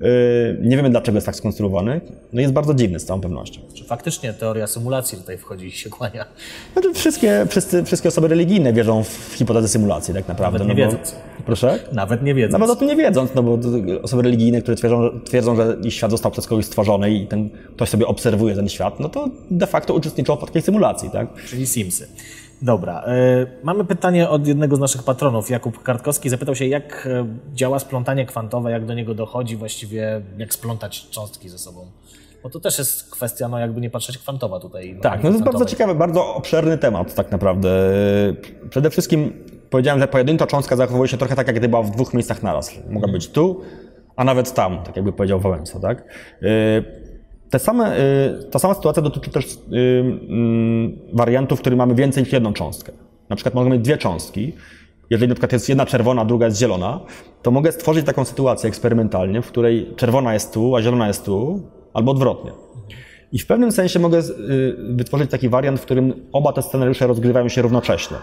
[0.02, 2.00] Y, nie wiemy dlaczego jest tak skonstruowany.
[2.32, 3.60] No jest bardzo dziwny z całą pewnością.
[3.74, 6.24] Czy faktycznie teoria symulacji tutaj wchodzi i się kłania?
[6.72, 10.58] Znaczy wszystkie, wszyscy, wszystkie osoby religijne wierzą w hipotezę symulacji tak naprawdę.
[10.58, 11.16] Nawet nie no bo- wiedząc.
[11.46, 11.78] Proszę?
[11.92, 12.52] Nawet nie wiedząc.
[12.52, 13.58] Nawet o tym nie wiedząc, no bo
[14.02, 18.06] osoby religijne, które twierdzą, twierdzą, że świat został przez kogoś stworzony i ten ktoś sobie
[18.06, 21.28] obserwuje ten świat, no to de facto uczestniczą w takiej symulacji, tak?
[21.46, 22.08] Czyli Simsy.
[22.62, 23.04] Dobra.
[23.06, 25.50] e, mamy pytanie od jednego z naszych patronów.
[25.50, 30.54] Jakub Kartkowski zapytał się, jak e, działa splątanie kwantowe, jak do niego dochodzi właściwie, jak
[30.54, 31.86] splątać cząstki ze sobą.
[32.42, 34.98] Bo to też jest kwestia, no jakby nie patrzeć, kwantowa tutaj.
[35.02, 37.70] Tak, no to jest bardzo ciekawy, bardzo obszerny temat tak naprawdę.
[38.70, 39.32] Przede wszystkim
[39.70, 42.72] powiedziałem, że pojedyncza cząstka zachowuje się trochę tak, jak gdyby była w dwóch miejscach naraz.
[42.90, 43.60] Mogła być tu,
[44.16, 46.04] a nawet tam, tak jakby powiedział Wałęsa, tak?
[47.54, 49.56] Te same, y, ta sama sytuacja dotyczy też y,
[50.28, 52.92] mm, wariantów, w których mamy więcej niż jedną cząstkę.
[53.28, 54.52] Na przykład mogę mieć dwie cząstki.
[55.10, 57.00] Jeżeli na przykład jest jedna czerwona, druga jest zielona,
[57.42, 61.62] to mogę stworzyć taką sytuację eksperymentalnie, w której czerwona jest tu, a zielona jest tu,
[61.92, 62.52] albo odwrotnie.
[63.32, 64.22] I w pewnym sensie mogę y,
[64.88, 68.16] wytworzyć taki wariant, w którym oba te scenariusze rozgrywają się równocześnie.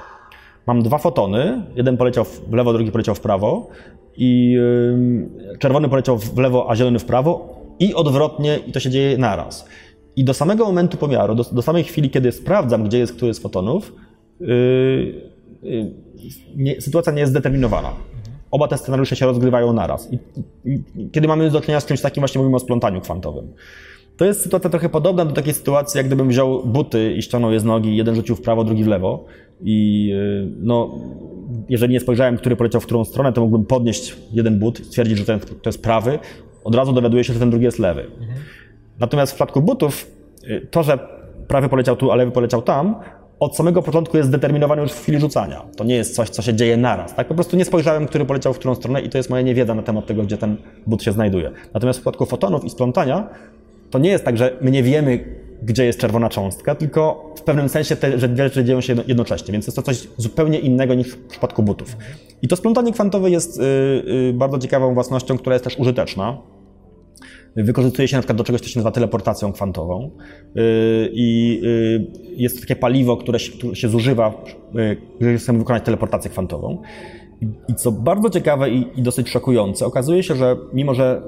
[0.68, 3.70] Mam dwa fotony, jeden poleciał w lewo, drugi poleciał w prawo
[4.18, 4.58] i
[5.60, 9.66] czerwony poleciał w lewo, a zielony w prawo i odwrotnie i to się dzieje naraz.
[10.16, 13.40] I do samego momentu pomiaru, do, do samej chwili, kiedy sprawdzam, gdzie jest który z
[13.40, 13.94] fotonów,
[14.42, 14.46] y,
[15.64, 15.94] y,
[16.56, 17.94] nie, sytuacja nie jest zdeterminowana.
[18.52, 20.14] Oba te scenariusze się rozgrywają naraz.
[20.14, 20.20] I,
[20.66, 23.54] i kiedy mamy do czynienia z czymś takim, właśnie mówimy o splątaniu kwantowym.
[24.18, 27.60] To jest sytuacja trochę podobna do takiej sytuacji, jak gdybym wziął buty i ściągnął je
[27.60, 29.26] z nogi, jeden rzucił w prawo, drugi w lewo.
[29.62, 31.00] I yy, no,
[31.70, 35.26] jeżeli nie spojrzałem, który poleciał w którą stronę, to mógłbym podnieść jeden but, stwierdzić, że
[35.26, 36.20] ten to jest prawy.
[36.64, 38.12] Od razu dowiaduję się, że ten drugi jest lewy.
[39.00, 40.08] Natomiast w przypadku butów,
[40.44, 41.00] y, to, że
[41.48, 42.96] prawy poleciał tu, a lewy poleciał tam,
[43.40, 45.62] od samego początku jest zdeterminowane już w chwili rzucania.
[45.78, 47.16] To nie jest coś, co się dzieje naraz.
[47.16, 47.28] Tak?
[47.28, 49.84] Po prostu nie spojrzałem, który poleciał w którą stronę i to jest moja niewiedza na
[49.84, 51.52] temat tego, gdzie ten but się znajduje.
[51.74, 53.30] Natomiast w przypadku fotonów i splątania,
[53.90, 55.26] to nie jest tak, że my nie wiemy,
[55.62, 59.68] gdzie jest czerwona cząstka, tylko w pewnym sensie te rzeczy dzieją się jedno- jednocześnie, więc
[59.68, 61.98] jest to coś zupełnie innego niż w przypadku butów.
[62.42, 63.64] I to splątanie kwantowe jest y,
[64.30, 66.38] y, bardzo ciekawą własnością, która jest też użyteczna.
[67.56, 70.12] Wykorzystuje się na przykład do czegoś, co się nazywa teleportacją kwantową.
[70.56, 70.64] Yy,
[71.14, 71.62] I
[72.38, 73.40] jest to takie paliwo, które
[73.74, 74.44] się, zużywa,
[75.20, 76.82] jeżeli chcemy wykonać teleportację kwantową.
[77.70, 81.22] I- co bardzo ciekawe i dosyć szokujące, okazuje się, że mimo, że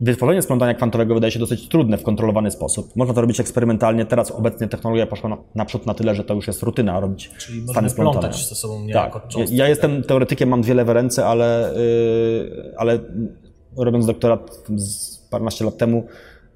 [0.00, 4.06] wytworzenie splątania kwantowego wydaje się dosyć trudne w kontrolowany sposób, można to robić eksperymentalnie.
[4.06, 7.68] Teraz obecnie technologia poszła na, naprzód na tyle, że to już jest rutyna robić Czyli
[7.68, 8.32] stany splątania.
[8.32, 9.28] ze sobą Tak.
[9.28, 9.56] cząstki.
[9.56, 12.98] Ja jestem teoretykiem, mam dwie lewe ręce, ale, yy, ale
[13.76, 16.06] robiąc doktorat z paręnaście lat temu,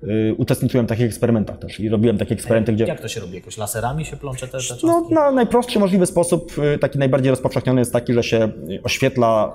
[0.02, 2.84] yy, uczestniczyłem w takich eksperymentach też i robiłem takie eksperymenty, gdzie...
[2.84, 3.34] Jak to się robi?
[3.34, 4.74] Jakoś laserami się plącze te, te?
[4.82, 9.52] No, na najprostszy możliwy sposób, y, taki najbardziej rozpowszechniony jest taki, że się y, oświetla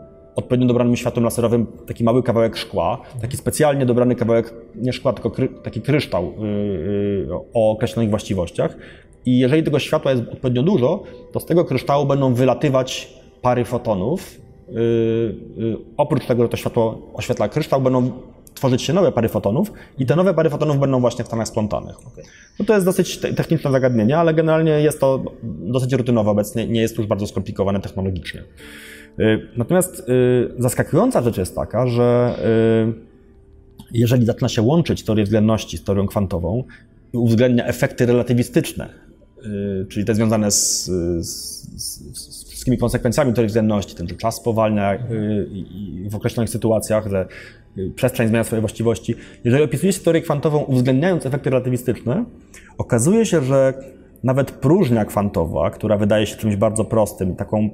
[0.00, 5.12] y, odpowiednio dobranym światłem laserowym taki mały kawałek szkła, taki specjalnie dobrany kawałek, nie szkła,
[5.12, 8.76] tylko kry, taki kryształ y, y, o określonych właściwościach.
[9.26, 14.40] I jeżeli tego światła jest odpowiednio dużo, to z tego kryształu będą wylatywać pary fotonów.
[14.68, 18.10] Y, y, oprócz tego, że to światło oświetla kryształ, będą
[18.54, 21.96] tworzyć się nowe pary fotonów i te nowe pary fotonów będą właśnie w stanach splątanych.
[22.58, 26.80] No to jest dosyć te- techniczne zagadnienie, ale generalnie jest to dosyć rutynowe obecnie, nie
[26.80, 28.42] jest już bardzo skomplikowane technologicznie.
[29.20, 32.34] Y, Natomiast y, zaskakująca rzecz jest taka, że
[32.88, 33.14] y,
[33.92, 36.64] jeżeli zaczyna się łączyć teorię względności z teorią kwantową
[37.12, 38.88] uwzględnia efekty relatywistyczne,
[39.88, 40.84] czyli te związane z,
[41.20, 41.32] z,
[41.82, 44.98] z, wszystkimi konsekwencjami teorii względności, tym, że czas spowalnia
[46.10, 47.26] w określonych sytuacjach, że
[47.96, 49.14] przestrzeń zmienia swoje właściwości.
[49.44, 52.24] Jeżeli opisuje się teorię kwantową uwzględniając efekty relatywistyczne,
[52.78, 53.74] okazuje się, że
[54.22, 57.70] nawet próżnia kwantowa, która wydaje się czymś bardzo prostym, taką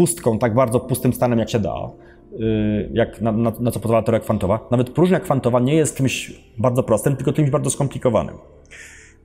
[0.00, 1.90] pustką, tak bardzo pustym stanem, jak się da,
[2.32, 6.40] y, jak na, na, na co pozwala teoria kwantowa, nawet próżnia kwantowa nie jest czymś
[6.58, 8.34] bardzo prostym, tylko czymś bardzo skomplikowanym.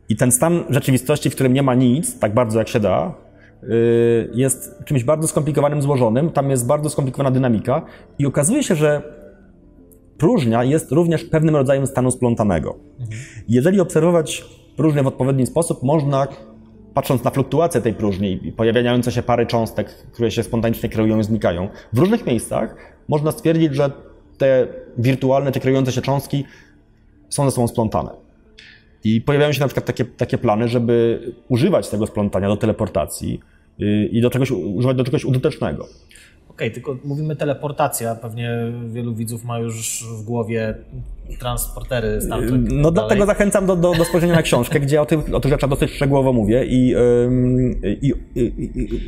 [0.10, 3.14] I ten stan rzeczywistości, w którym nie ma nic, tak bardzo jak się da,
[3.64, 7.82] y, jest czymś bardzo skomplikowanym, złożonym, tam jest bardzo skomplikowana dynamika
[8.20, 9.02] i okazuje się, że
[10.18, 12.76] próżnia jest również pewnym rodzajem stanu splątanego.
[13.48, 14.46] Jeżeli obserwować
[14.78, 16.28] próżnię w odpowiedni sposób, można,
[16.96, 21.24] patrząc na fluktuację tej próżni i pojawiające się pary cząstek, które się spontanicznie kreują i
[21.24, 22.76] znikają, w różnych miejscach
[23.08, 23.92] można stwierdzić, że
[24.38, 26.46] te wirtualne czy kreujące się cząstki
[27.30, 28.12] są ze sobą splątane.
[29.04, 33.40] I pojawiają się na przykład takie, takie plany, żeby używać tego splątania do teleportacji
[33.78, 35.88] yy, i do czegoś, używać do czegoś użytecznego.
[36.56, 40.76] Okej, tylko mówimy teleportacja, pewnie wielu widzów ma już w głowie
[41.40, 42.52] transportery Star Trek.
[42.52, 42.94] No dalej.
[42.94, 45.92] dlatego zachęcam do, do, do spojrzenia na książkę, gdzie o tych, o tych rzeczach dosyć
[45.92, 46.96] szczegółowo mówię i,
[47.84, 48.54] i, i,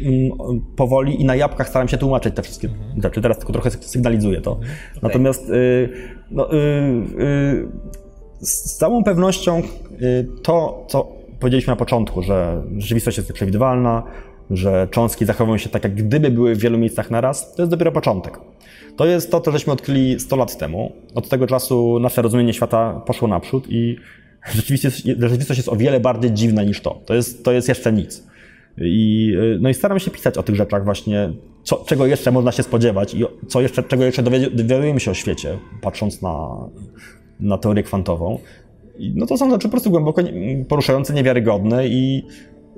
[0.02, 0.32] i,
[0.76, 2.70] powoli i na jabłkach staram się tłumaczyć te wszystkie
[3.04, 3.22] rzeczy.
[3.22, 4.60] Teraz tylko trochę sygnalizuję to.
[5.02, 5.90] Natomiast y,
[6.32, 7.68] no, y, y,
[8.40, 9.62] z całą pewnością
[10.44, 14.04] to, co powiedzieliśmy na początku, że rzeczywistość jest przewidywalna,
[14.52, 17.92] że cząstki zachowują się tak, jak gdyby były w wielu miejscach naraz, to jest dopiero
[17.92, 18.40] początek.
[18.96, 20.92] To jest to, co żeśmy odkryli 100 lat temu.
[21.16, 23.96] Od tego czasu nasze rozumienie świata poszło naprzód i
[24.56, 27.02] rzeczywistość, jest o wiele bardziej dziwna niż to.
[27.06, 28.28] To jest, to jest jeszcze nic.
[28.78, 31.34] I, y, no i staram się pisać o tych rzeczach właśnie,
[31.64, 35.58] co, czego jeszcze można się spodziewać i co jeszcze, czego jeszcze dowiadujemy się o świecie,
[35.82, 36.48] patrząc na,
[37.40, 38.40] na teorię kwantową.
[38.98, 40.22] I no to są rzeczy po prostu głęboko
[40.68, 42.24] poruszające, niewiarygodne i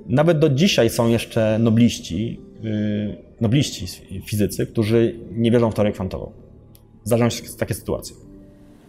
[0.09, 3.85] nawet do dzisiaj są jeszcze nobliści, yy, nobliści
[4.25, 6.31] fizycy, którzy nie wierzą w teorię kwantową.
[7.03, 8.15] Zdarzają się takie sytuacje.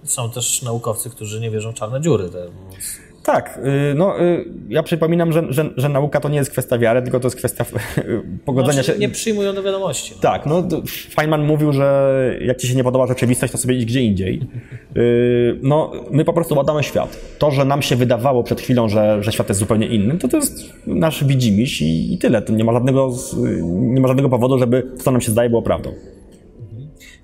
[0.05, 2.29] Są też naukowcy, którzy nie wierzą w czarne dziury.
[2.29, 2.39] To
[3.25, 7.03] Tak, yy, no yy, ja przypominam, że, że, że nauka to nie jest kwestia wiary,
[7.03, 7.65] tylko to jest kwestia
[8.45, 8.99] pogodzenia znaczy, się...
[8.99, 10.13] nie przyjmują do wiadomości.
[10.17, 10.21] No.
[10.21, 10.63] Tak, no
[11.15, 14.41] Feynman mówił, że jak ci się nie podoba rzeczywistość, to sobie idź gdzie indziej.
[14.95, 17.19] Yy, No, my po prostu badamy świat.
[17.39, 20.37] To, że nam się wydawało przed chwilą, że, że świat jest zupełnie inny, to to
[20.37, 22.43] jest nasz widzimisię i, i tyle.
[22.43, 23.11] To nie ma żadnego,
[23.71, 25.93] nie ma żadnego powodu, żeby to, co nam się zdaje, było prawdą.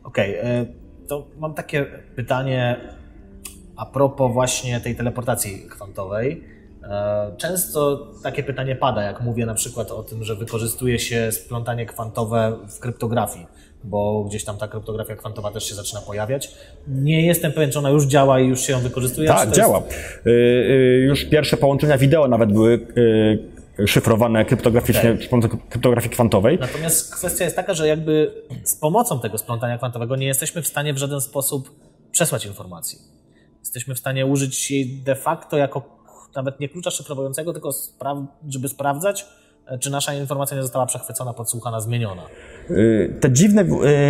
[0.05, 0.67] Okej, e,
[1.09, 2.77] to mam takie pytanie
[3.77, 6.45] a propos właśnie tej teleportacji kwantowej.
[6.83, 11.87] E, Często takie pytanie pada, jak mówię na przykład o tym, że wykorzystuje się splątanie
[11.87, 13.47] kwantowe w kryptografii,
[13.85, 16.55] bo gdzieś tam ta kryptografia kwantowa też się zaczyna pojawiać.
[16.89, 19.29] Nie jestem pewien, czy ona już działa i już się ją wykorzystuje.
[19.29, 19.79] Tak, działa.
[19.79, 20.27] Jest...
[20.27, 22.87] Yy, yy, Już pierwsze połączenia wideo nawet były
[23.79, 25.19] yy, szyfrowane kryptograficznie Tak.
[25.19, 26.59] przy pomocy kryptografii kwantowej.
[26.61, 28.33] Natomiast kwestia jest taka, że jakby
[28.65, 31.71] z pomocą tego splątania kwantowego nie jesteśmy w stanie w żaden sposób
[32.13, 32.99] przesłać informacji.
[33.67, 35.83] Jesteśmy w stanie użyć jej de facto jako
[36.37, 39.27] nawet nie klucza szyfrowującego, tylko spraw- żeby sprawdzać,
[39.67, 42.23] e, czy nasza informacja nie została przechwycona, podsłuchana, zmieniona.
[42.71, 43.63] Y, Te dziwne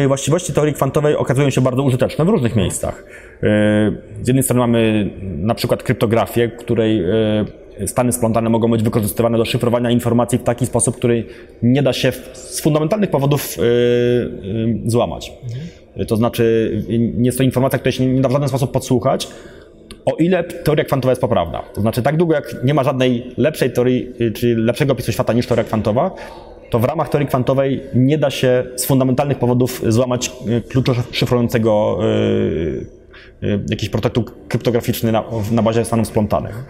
[0.05, 3.05] y, właściwości teorii kwantowej okazują się bardzo użyteczne w różnych miejscach.
[3.43, 3.47] Y,
[4.23, 7.03] Z jednej strony mamy na przykład kryptografię, której
[7.87, 11.25] stany splątane mogą być wykorzystywane do szyfrowania informacji w taki sposób, który
[11.63, 13.57] nie da się z fundamentalnych powodów
[14.87, 15.29] złamać.
[15.29, 19.29] Y, To znaczy, nie jest to informacja, której się nie da w żaden sposób podsłuchać,
[20.05, 21.63] o ile teoria kwantowa jest poprawna.
[21.75, 25.33] To znaczy, tak długo jak nie ma żadnej lepszej teorii, y, czy lepszego opisu świata
[25.33, 26.11] niż teoria kwantowa,
[26.71, 31.99] to w ramach teorii kwantowej nie da się z fundamentalnych powodów złamać y, klucza szyfrującego
[32.05, 32.96] y,
[33.71, 36.65] jakiś protokół kryptograficzny na, na bazie stanów splątanych.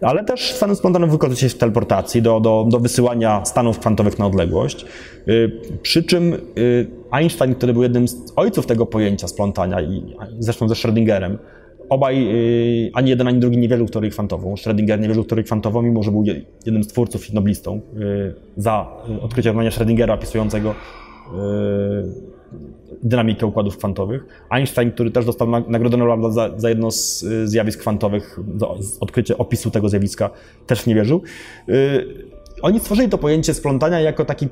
[0.00, 4.26] Ale też stany splątane wykorzystuje się w teleportacji do, do, do wysyłania stanów kwantowych na
[4.26, 4.84] odległość.
[5.28, 5.50] Y,
[5.82, 10.74] Przy czym y, Einstein, który był jednym z ojców tego pojęcia splątania i zresztą ze
[10.74, 11.36] Schrödingerem,
[11.88, 12.28] Obaj,
[12.86, 14.54] y, ani jeden, ani drugi nie wierzył w teorię kwantową.
[14.54, 17.80] Schrödinger nie wierzył w teorię kwantową, mimo że był je- jednym z twórców i noblistą
[17.96, 18.86] y, za
[19.18, 20.74] y, odkrycie równania Schrödingera opisującego y,
[23.02, 24.44] dynamikę układów kwantowych.
[24.50, 28.66] Einstein, który też dostał na- Nagrodę Nobla za, za jedno z y, zjawisk kwantowych, za
[29.00, 30.30] odkrycie opisu tego zjawiska,
[30.66, 31.22] też nie wierzył.
[31.68, 32.30] Y,
[32.62, 34.48] Oni stworzyli to pojęcie splątania jako taki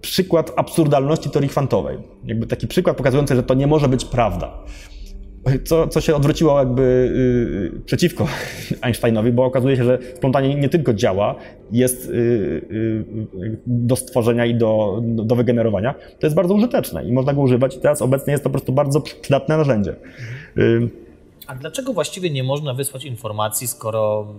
[0.00, 1.98] przykład absurdalności teorii kwantowej.
[2.24, 4.58] Jakby taki przykład pokazujący, że to nie może być prawda
[5.64, 6.82] co, co się odwróciło jakby
[7.76, 8.26] y, przeciwko
[8.82, 11.34] Einsteinowi, bo okazuje się, że splątanie nie tylko działa,
[11.72, 13.04] jest y, y,
[13.66, 17.76] do stworzenia i do, do wygenerowania, to jest bardzo użyteczne i można go używać.
[17.76, 19.96] Teraz obecnie jest to po prostu bardzo przydatne narzędzie.
[21.46, 24.34] A dlaczego właściwie nie można wysłać informacji, skoro.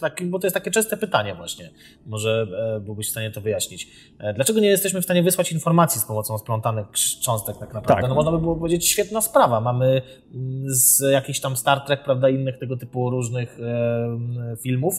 [0.00, 1.70] Tak, bo to jest takie częste pytanie, właśnie.
[2.06, 3.88] Może e, byłbyś w stanie to wyjaśnić.
[4.18, 6.86] E, dlaczego nie jesteśmy w stanie wysłać informacji z pomocą splątanych
[7.20, 8.02] cząstek, tak naprawdę?
[8.02, 8.08] Tak.
[8.08, 9.60] No, można by było powiedzieć, świetna sprawa.
[9.60, 10.02] Mamy
[10.34, 14.94] mm, z jakichś tam Star Trek, prawda, innych tego typu różnych e, filmów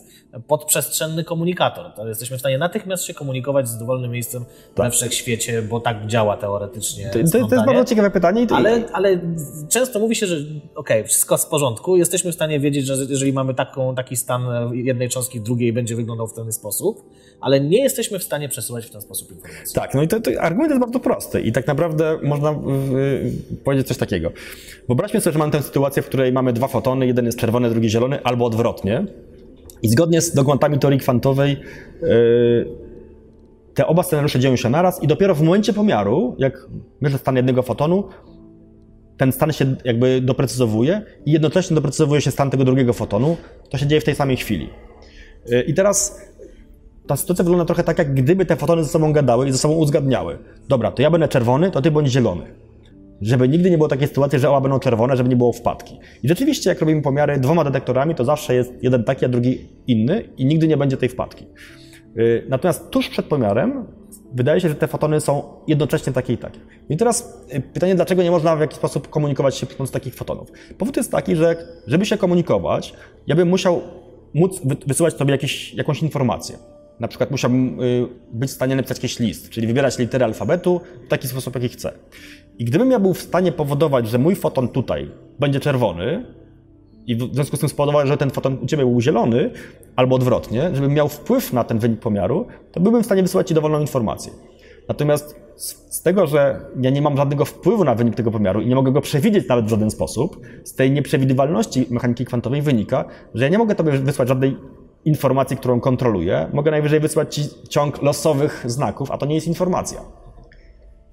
[0.48, 1.94] podprzestrzenny komunikator.
[1.96, 6.38] To jesteśmy w stanie natychmiast się komunikować z dowolnym miejscem we wszechświecie, bo tak działa
[6.38, 7.10] teoretycznie.
[7.10, 8.48] to, to, to jest bardzo ciekawe pytanie.
[8.48, 9.20] To, Ale, ale
[9.70, 10.36] często mówi się, że
[10.76, 14.44] okej, wszystko jest w porządku, jesteśmy w stanie wiedzieć, że jeżeli mamy taką, taki stan
[14.90, 17.10] jednej cząstki, drugiej będzie wyglądał w ten sposób,
[17.42, 19.76] ale nie jesteśmy w stanie przesyłać w ten sposób informacji.
[19.76, 22.56] Tak, no i to argument jest bardzo prosty i tak naprawdę można y,
[23.64, 24.32] powiedzieć coś takiego.
[24.88, 27.90] Wyobraźmy sobie, że mamy tę sytuację, w której mamy dwa fotony, jeden jest czerwony, drugi
[27.90, 29.06] zielony, albo odwrotnie.
[29.82, 31.58] I zgodnie z dogmatami teorii kwantowej
[32.04, 32.90] y,
[33.74, 36.68] te oba scenariusze dzieją się naraz i dopiero w momencie pomiaru, jak
[37.02, 38.04] mierzę stan jednego fotonu,
[39.20, 43.38] ten stan się jakby doprecyzowuje i jednocześnie doprecyzowuje się stan tego drugiego fotonu.
[43.70, 44.70] To się dzieje w tej samej chwili.
[45.52, 46.22] Y, I teraz
[47.08, 49.74] ta sytuacja wygląda trochę tak, jak gdyby te fotony ze sobą gadały i ze sobą
[49.74, 50.38] uzgadniały.
[50.68, 52.44] Dobra, to ja będę czerwony, to ty bądź zielony.
[53.22, 56.00] Żeby nigdy nie było takiej sytuacji, że oba będą czerwone, żeby nie było wpadki.
[56.24, 60.30] I rzeczywiście, jak robimy pomiary dwoma detektorami, to zawsze jest jeden taki, a drugi inny
[60.38, 61.46] i nigdy nie będzie tej wpadki.
[62.20, 63.86] Yy, natomiast tuż przed pomiarem
[64.34, 66.60] wydaje się, że te fotony są jednocześnie takie i takie.
[66.90, 70.52] I teraz yy, pytanie, dlaczego nie można w jakiś sposób komunikować się pomocą takich fotonów?
[70.78, 71.56] Powód jest taki, że
[71.88, 72.94] żeby się komunikować,
[73.28, 73.82] ja bym musiał
[74.34, 76.58] móc wysyłać sobie jakieś, jakąś informację.
[77.00, 81.08] Na przykład musiałbym yy, być w stanie napisać jakiś list, czyli wybierać litery alfabetu w
[81.08, 81.92] taki sposób, jaki chcę.
[82.60, 86.26] I gdybym ja był w stanie powodować, że mój foton tutaj będzie czerwony,
[87.10, 89.52] i w związku z tym spowodować, że ten foton u Ciebie był zielony,
[89.96, 93.54] albo odwrotnie, żebym miał wpływ na ten wynik pomiaru, to byłbym w stanie wysyłać Ci
[93.54, 94.34] dowolną informację.
[94.88, 95.36] Natomiast
[95.90, 98.92] z tego, że ja nie mam żadnego wpływu na wynik tego pomiaru i nie mogę
[98.92, 103.58] go przewidzieć nawet w żaden sposób, z tej nieprzewidywalności mechaniki kwantowej wynika, że ja nie
[103.58, 104.58] mogę Tobie wysłać żadnej
[105.06, 106.50] informacji, którą kontroluję.
[106.54, 110.02] Mogę najwyżej wysłać Ci ciąg losowych znaków, a to nie jest informacja.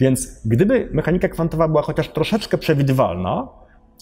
[0.00, 3.48] Więc gdyby mechanika kwantowa była chociaż troszeczkę przewidywalna,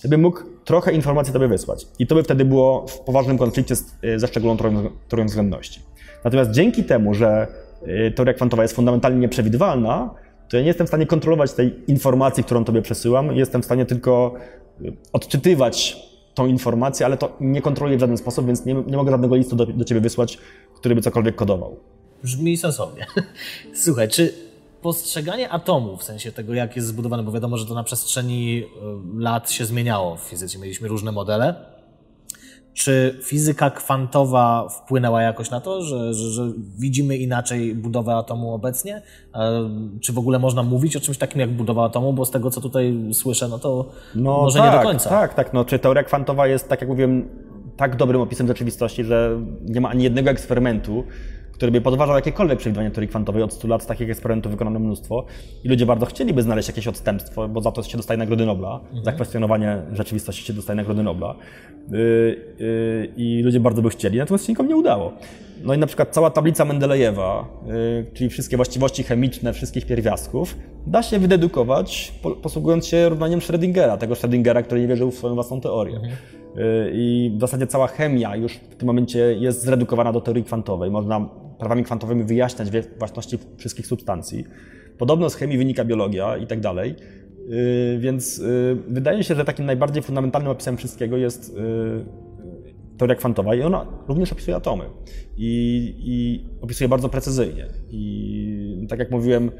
[0.05, 1.87] bym mógł trochę informacji Tobie wysłać.
[1.99, 5.81] I to by wtedy było w poważnym konflikcie z, y, ze szczególną teorią, teorią względności.
[6.25, 7.47] Natomiast dzięki temu, że
[8.09, 10.15] y, teoria kwantowa jest fundamentalnie nieprzewidywalna,
[10.49, 13.37] to ja nie jestem w stanie kontrolować tej informacji, którą Tobie przesyłam.
[13.37, 14.35] Jestem w stanie tylko
[14.81, 15.97] y, odczytywać
[16.35, 19.57] tą informację, ale to nie kontroluję w żaden sposób, więc nie, nie mogę żadnego listu
[19.57, 20.39] do, do Ciebie wysłać,
[20.75, 21.77] który by cokolwiek kodował.
[22.23, 23.07] Brzmi sensownie.
[23.85, 24.35] Słuchaj, czy
[24.85, 28.65] postrzeganie atomu, w sensie tego, jak jest zbudowane, bo wiadomo, że to na przestrzeni y,
[29.19, 31.55] lat się zmieniało w fizyce, mieliśmy różne modele.
[32.75, 39.03] Czy fizyka kwantowa wpłynęła jakoś na to, że, że, że, widzimy inaczej budowę atomu obecnie?
[39.35, 39.71] E,
[40.01, 42.13] czy w ogóle można mówić o czymś takim jak budowa atomu?
[42.13, 45.11] Bo z tego, co tutaj słyszę, no to no może tak, nie do tak, końca.
[45.11, 45.53] Tak, tak.
[45.53, 47.29] No, czy teoria kwantowa jest, tak jak mówiłem,
[47.77, 51.05] tak dobrym opisem rzeczywistości, że nie ma ani jednego eksperymentu,
[51.55, 53.43] który by podważał jakiekolwiek przewidywania teorii kwantowej.
[53.43, 55.25] Od 100 lat takich eksperymentów wykonano mnóstwo
[55.65, 59.05] i ludzie bardzo chcieliby znaleźć jakieś odstępstwo, bo za to się dostaje Nagrody Nobla, mhm.
[59.05, 61.35] za kwestionowanie rzeczywistości się dostaje Nagrody Nobla.
[61.91, 61.99] Yy,
[62.59, 65.13] yy, I ludzie bardzo by chcieli, natomiast się nikomu nie udało.
[65.65, 71.03] No i na przykład cała tablica Mendelejewa, yy, czyli wszystkie właściwości chemiczne wszystkich pierwiastków, da
[71.03, 72.13] się wydedukować
[72.43, 75.97] posługując się równaniem Schrödingera, tego Schrödingera, który nie wierzył w swoją własną teorię.
[75.97, 76.13] Mhm.
[76.59, 80.91] Y, i w zasadzie cała chemia już w tym momencie jest zredukowana do teorii kwantowej.
[80.91, 84.45] Można prawami kwantowymi wyjaśniać własności wszystkich substancji.
[84.99, 86.95] Podobno z chemii wynika biologia i tak dalej.
[87.51, 91.57] Y, więc y, wydaje się, że takim najbardziej fundamentalnym opisem wszystkiego jest
[92.99, 94.85] teoria kwantowa i ona również opisuje atomy.
[95.37, 97.67] I, i opisuje bardzo precyzyjnie.
[97.91, 99.51] I tak jak mówiłem,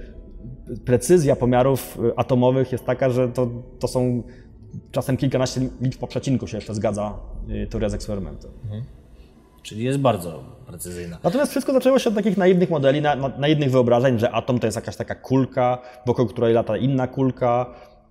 [0.85, 4.23] precyzja pomiarów atomowych jest taka, że to, to są
[4.93, 7.19] czasem kilkanaście liczb po przecinku się jeszcze zgadza
[7.51, 8.51] y, teoria z eksperymentem.
[8.65, 8.85] Mhm.
[9.63, 11.19] Czyli jest bardzo precyzyjna.
[11.23, 14.67] Natomiast wszystko zaczęło się od takich naiwnych modeli, na, na, naiwnych wyobrażeń, że atom to
[14.67, 17.67] jest jakaś taka kulka, wokół której lata inna kulka.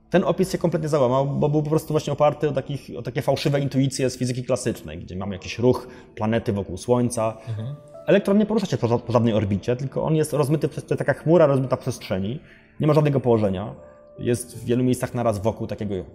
[0.10, 3.22] Ten opis się kompletnie załamał, bo był po prostu właśnie oparty o, takich, o takie
[3.22, 7.38] fałszywe intuicje z fizyki klasycznej, gdzie mamy jakiś ruch planety wokół Słońca.
[7.50, 7.76] Mhm.
[8.08, 11.14] Elektron nie porusza się po, po żadnej orbicie, tylko on jest rozmyty przez to taka
[11.14, 12.40] chmura rozmyta w przestrzeni,
[12.80, 13.76] nie ma żadnego położenia
[14.20, 16.06] jest w wielu miejscach naraz wokół takiego, y,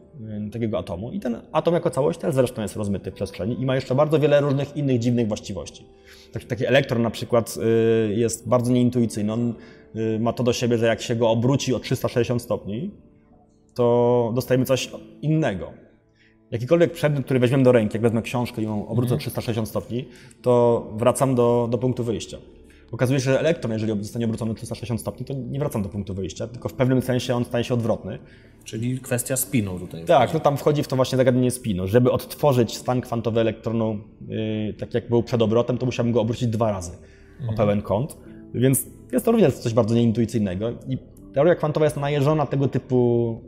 [0.53, 3.75] takiego atomu i ten atom jako całość też zresztą jest rozmyty w przestrzeni i ma
[3.75, 5.85] jeszcze bardzo wiele różnych innych dziwnych właściwości.
[6.33, 7.59] Taki, taki elektron na przykład
[8.11, 9.33] y, jest bardzo nieintuicyjny.
[9.33, 9.55] On
[9.97, 12.91] y, ma to do siebie, że jak się go obróci o 360 stopni,
[13.75, 14.91] to dostajemy coś
[15.23, 15.73] innego.
[16.51, 19.67] Jakikolwiek przedmiot, który weźmiemy do ręki, jak wezmę książkę i ją obrócę o 360 mhm.
[19.67, 20.09] stopni,
[20.43, 22.39] to wracam do, do punktu wyjścia.
[22.93, 26.47] Okazuje się, że elektron, jeżeli zostanie obrócony 360 stopni, to nie wracam do punktu wyjścia,
[26.47, 28.19] tylko w pewnym sensie on staje się odwrotny.
[28.65, 30.05] Czyli kwestia spinu tutaj.
[30.05, 31.87] Tak, no tam wchodzi w to właśnie zagadnienie spinu.
[31.87, 33.99] Żeby odtworzyć stan kwantowy elektronu,
[34.29, 36.93] yy, tak jak był przed obrotem, to musiałbym go obrócić dwa razy
[37.39, 37.55] mhm.
[37.55, 38.17] o pełen kąt.
[38.55, 40.71] Więc jest to również coś bardzo nieintuicyjnego.
[40.89, 40.99] I
[41.33, 43.41] teoria kwantowa jest najeżona tego typu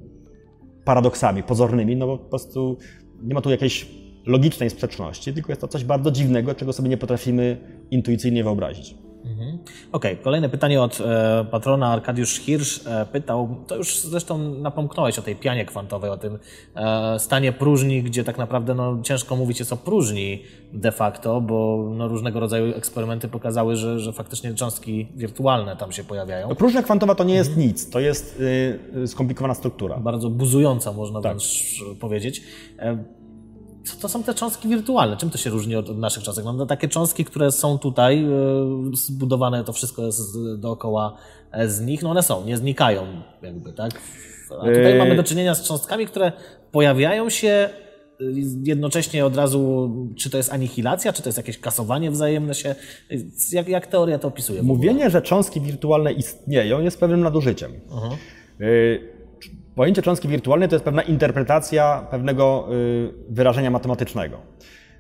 [0.85, 2.77] paradoksami pozornymi, no bo po prostu
[3.23, 3.87] nie ma tu jakiejś
[4.27, 7.57] logicznej sprzeczności, tylko jest to coś bardzo dziwnego, czego sobie nie potrafimy
[7.91, 8.95] intuicyjnie wyobrazić.
[9.25, 9.59] Mhm.
[9.93, 10.25] Okej, okay.
[10.25, 15.37] kolejne pytanie od e, patrona Arkadiusz Hirsch e, pytał, to już zresztą napomknąłeś o tej
[15.37, 16.39] pianie kwantowej, o tym
[16.77, 21.89] e, stanie próżni, gdzie tak naprawdę no, ciężko mówić jest o próżni de facto, bo
[21.97, 26.49] no, różnego rodzaju eksperymenty pokazały, że, że faktycznie cząstki wirtualne tam się pojawiają.
[26.49, 27.69] No, próżnia kwantowa to nie jest mhm.
[27.69, 28.41] nic, to jest
[28.97, 29.97] y, skomplikowana struktura.
[29.97, 31.33] Bardzo buzująca można tak.
[31.33, 32.43] wręcz powiedzieć.
[33.81, 35.17] E, co to są te cząstki wirtualne?
[35.17, 36.45] Czym to się różni od, od naszych cząstek?
[36.45, 40.21] Mamy takie cząstki, które są tutaj, yy, zbudowane to wszystko jest
[40.59, 41.17] dookoła
[41.53, 43.07] e, z nich, no one są, nie znikają
[43.43, 43.91] jakby, tak?
[44.51, 44.99] A tutaj yy...
[44.99, 46.33] mamy do czynienia z cząstkami, które
[46.73, 47.71] pojawiają się
[48.65, 52.75] jednocześnie od razu, czy to jest anihilacja, czy to jest jakieś kasowanie wzajemne się?
[53.53, 54.63] Jak, jak teoria to opisuje?
[54.63, 57.73] Mówienie, że cząstki wirtualne istnieją jest pewnym nadużyciem.
[58.61, 59.20] Y,
[59.75, 64.37] Pojęcie cząstki wirtualnej to jest pewna interpretacja pewnego y, wyrażenia matematycznego.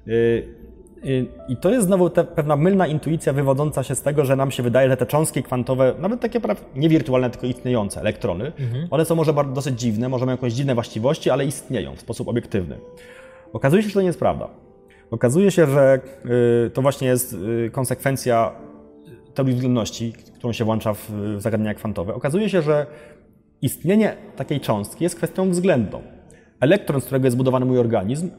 [0.09, 0.11] Y,
[1.05, 4.63] y, I to jest znowu pewna mylna intuicja wywodząca się z tego, że nam się
[4.63, 8.53] wydaje, że te cząstki kwantowe, nawet takie pra- nie wirtualne, tylko istniejące, elektrony,
[8.91, 12.29] one są może bardzo dosyć dziwne, może mają jakieś dziwne właściwości, ale istnieją w sposób
[12.29, 12.79] obiektywny.
[13.53, 14.49] Okazuje się, że to nie jest prawda.
[15.11, 16.01] Okazuje się, że
[16.75, 17.37] to właśnie jest
[17.73, 18.53] konsekwencja
[19.35, 22.15] teorii względności, którą się włącza w zagadnienia kwantowe.
[22.15, 22.87] Okazuje się, że
[23.63, 26.03] istnienie takiej cząstki jest kwestią względną.
[26.61, 28.31] Elektron, z którego jest zbudowany mój organizm,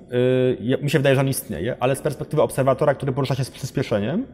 [0.59, 3.51] yy, mi się wydaje, że on istnieje, ale z perspektywy obserwatora, który porusza się z
[3.51, 4.25] przyspieszeniem,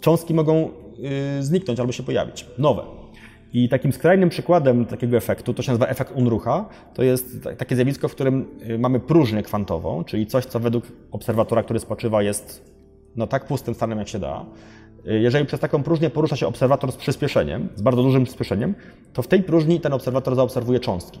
[0.00, 2.82] cząstki mogą yy, zniknąć albo się pojawić, nowe.
[3.52, 7.76] I takim skrajnym przykładem takiego efektu, to się nazywa efekt Unrucha, to jest ta- takie
[7.76, 12.74] zjawisko, w którym yy, mamy próżnię kwantową, czyli coś, co według obserwatora, który spoczywa, jest
[13.16, 14.46] no, tak pustym stanem, jak się da.
[15.04, 18.74] Jeżeli przez taką próżnię porusza się obserwator z przyspieszeniem, z bardzo dużym przyspieszeniem,
[19.12, 21.18] to w tej próżni ten obserwator zaobserwuje cząstki.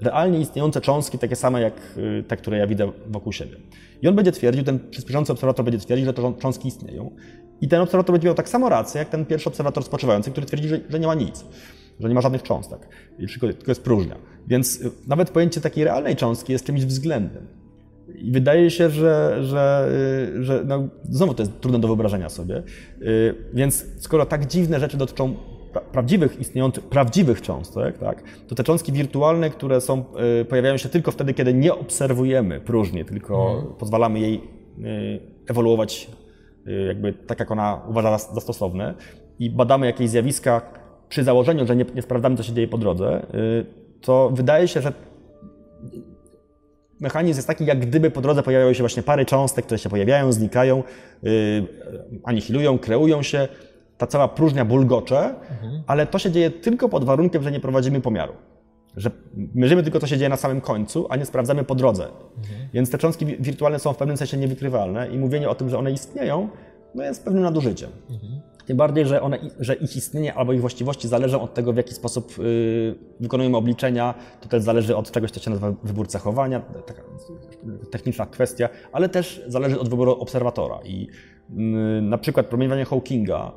[0.00, 3.56] Realnie istniejące cząstki, takie same jak y, te, które ja widzę wokół siebie.
[4.02, 7.10] I on będzie twierdził, ten przyspieszający obserwator będzie twierdził, że te cząs- cząstki istnieją.
[7.60, 10.68] I ten obserwator będzie miał tak samo rację, jak ten pierwszy obserwator spoczywający, który twierdzi,
[10.68, 11.44] że, że nie ma nic,
[12.00, 14.16] że nie ma żadnych cząstek, tylko, tylko jest próżnia.
[14.46, 17.65] Więc y, nawet pojęcie takiej realnej cząstki jest czymś względnym.
[18.18, 19.88] I wydaje się, że, że,
[20.36, 22.62] y, że no, znowu to jest trudne do wyobrażenia sobie.
[23.02, 25.34] Y, Więc skoro tak dziwne rzeczy dotyczą
[25.72, 30.04] pra- prawdziwych istniejących, prawdziwych cząstek, tak, to te cząstki wirtualne, które są,
[30.40, 34.40] y, pojawiają się tylko wtedy, kiedy nie obserwujemy próżni, tylko pozwalamy jej
[35.48, 36.10] ewoluować
[36.88, 38.94] jakby tak, jak ona uważa za, stosowne
[39.38, 40.62] i badamy jakieś zjawiska
[41.08, 43.26] przy założeniu, że nie, nie sprawdzamy, co się dzieje po drodze,
[44.00, 44.92] to wydaje się, że
[47.00, 50.32] mechanizm jest taki, jak gdyby po drodze pojawiały się właśnie pary cząstek, które się pojawiają,
[50.32, 50.82] znikają,
[51.22, 51.32] yy,
[52.24, 53.48] anihilują, kreują się.
[53.98, 55.34] Ta cała próżnia bulgocze,
[55.86, 58.32] ale to się dzieje tylko pod warunkiem, że nie prowadzimy pomiaru.
[58.96, 59.10] Że
[59.54, 62.08] mierzymy tylko, co się dzieje na samym końcu, a nie sprawdzamy po drodze.
[62.74, 65.78] Więc te cząstki wi- wirtualne są w pewnym sensie niewykrywalne i mówienie o tym, że
[65.78, 66.48] one istnieją,
[66.94, 67.90] no jest pewnym nadużyciem.
[68.66, 71.94] Tym bardziej, że, one, że ich istnienie albo ich właściwości zależą od tego, w jaki
[71.94, 74.14] sposób y, wykonujemy obliczenia.
[74.40, 77.02] To też zależy od czegoś, co się nazywa wybór cechowania, taka
[77.90, 80.78] techniczna kwestia, ale też zależy od wyboru obserwatora.
[80.84, 81.08] I
[81.50, 81.54] y,
[82.02, 83.52] na przykład promieniowanie Hawkinga,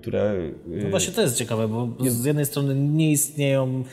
[0.00, 0.34] które.
[0.66, 3.84] No y, właśnie to jest ciekawe, bo z jednej strony nie istnieją,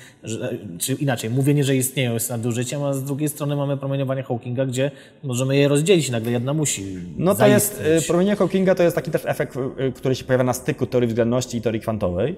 [0.80, 4.91] czy inaczej, mówienie, że istnieją jest nadużyciem, a z drugiej strony mamy promieniowanie Hawkinga, gdzie
[5.23, 8.03] możemy je rozdzielić, nagle jedna musi No to jest, zaistnieć.
[8.03, 11.07] y, promienie Hawkinga to jest taki też efekt, y, który się pojawia na styku teorii
[11.07, 12.36] względności i teorii kwantowej.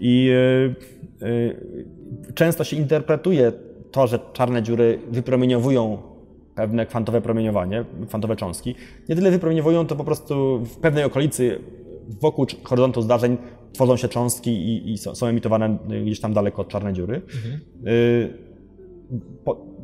[0.00, 0.30] I
[1.22, 1.84] y, y,
[2.34, 3.52] często się interpretuje
[3.90, 5.98] to, że czarne dziury wypromieniowują
[6.54, 8.74] pewne kwantowe promieniowanie, kwantowe cząstki.
[9.08, 11.58] Nie tyle wypromieniowują, to po prostu w pewnej okolicy
[12.20, 13.36] wokół horyzontu zdarzeń
[13.72, 17.22] tworzą się cząstki i, i są, są emitowane y, gdzieś tam daleko od czarnej dziury.
[17.86, 18.38] Y,
[19.44, 19.74] po,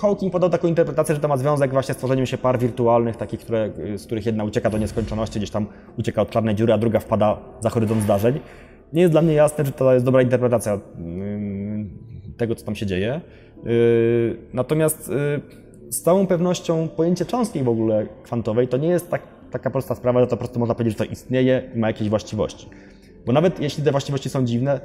[0.00, 3.40] Hawking podał taką interpretację, że to ma związek właśnie z tworzeniem się par wirtualnych, takich,
[3.40, 5.66] które, z których jedna ucieka do nieskończoności, gdzieś tam
[5.98, 8.40] ucieka od czarnej dziury, a druga wpada za horyzont zdarzeń.
[8.92, 10.80] Nie jest dla mnie jasne, czy to jest dobra interpretacja
[12.36, 13.20] tego, co tam się dzieje.
[14.52, 15.10] Natomiast
[15.90, 20.20] z całą pewnością pojęcie cząstki w ogóle kwantowej to nie jest tak, taka prosta sprawa,
[20.20, 22.68] że to po prostu można powiedzieć, że to istnieje i ma jakieś właściwości.
[23.26, 24.80] Bo nawet jeśli te właściwości są dziwne,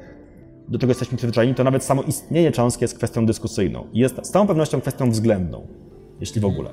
[0.68, 3.88] do czego jesteśmy przyzwyczajeni, to nawet samo istnienie cząstki jest kwestią dyskusyjną.
[3.94, 5.68] I jest z całą pewnością kwestią względną,
[6.20, 6.70] jeśli w ogóle.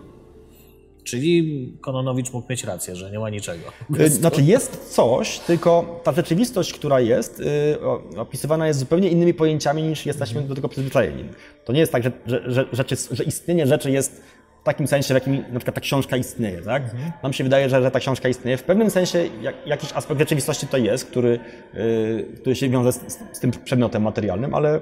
[1.04, 3.64] Czyli Kononowicz mógł mieć rację, że nie ma niczego.
[4.00, 9.82] Y, Znaczy jest coś, tylko ta rzeczywistość, która jest, y, opisywana jest zupełnie innymi pojęciami
[9.82, 11.24] niż jesteśmy do tego przyzwyczajeni.
[11.64, 14.22] To nie jest tak, że, że, że, rzeczy, że istnienie rzeczy jest
[14.62, 16.62] w takim sensie, w jakim na przykład ta książka istnieje.
[16.62, 16.82] Tak?
[17.22, 18.56] Nam się wydaje, że, że ta książka istnieje.
[18.56, 21.38] W pewnym sensie jak, jakiś aspekt rzeczywistości to jest, który,
[21.74, 24.80] y, który się wiąże z, z tym przedmiotem materialnym, ale,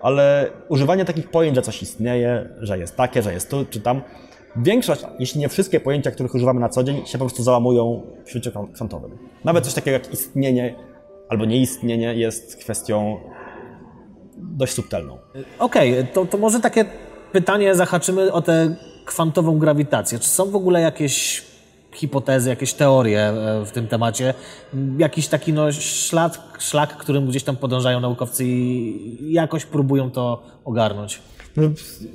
[0.00, 4.02] ale używanie takich pojęć, że coś istnieje, że jest takie, że jest tu czy tam,
[4.56, 8.30] Większość, jeśli nie wszystkie pojęcia, których używamy na co dzień, się po prostu załamują w
[8.30, 9.18] świecie kwan- kwantowym.
[9.44, 10.74] Nawet coś takiego jak istnienie
[11.28, 13.20] albo nieistnienie jest kwestią
[14.36, 15.18] dość subtelną.
[15.58, 16.84] Okej, to, to może takie
[17.32, 18.76] pytanie zahaczymy o tę
[19.10, 20.18] kwantową grawitację.
[20.18, 21.42] Czy są w ogóle jakieś
[21.92, 24.34] hipotezy, jakieś teorie e, w tym temacie?
[24.98, 31.20] Jakiś taki no, szlak, szlak, którym gdzieś tam podążają naukowcy i jakoś próbują to ogarnąć?
[31.56, 31.62] No,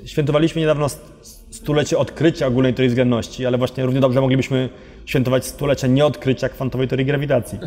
[0.05, 1.03] Świętowaliśmy niedawno st-
[1.49, 4.69] stulecie odkrycia ogólnej teorii względności, ale właśnie równie dobrze moglibyśmy
[5.05, 7.59] świętować stulecie nieodkrycia kwantowej teorii grawitacji.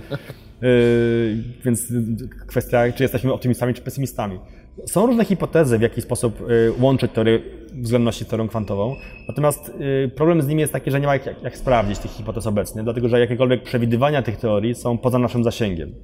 [0.62, 1.92] Yy, więc
[2.46, 4.38] kwestia, czy jesteśmy optymistami, czy pesymistami.
[4.86, 7.40] Są różne hipotezy, w jaki sposób yy, łączyć teorię
[7.82, 8.94] względności z teorią kwantową,
[9.28, 12.46] natomiast yy, problem z nimi jest taki, że nie ma jak, jak sprawdzić tych hipotez
[12.46, 15.94] obecnie, dlatego że jakiekolwiek przewidywania tych teorii są poza naszym zasięgiem.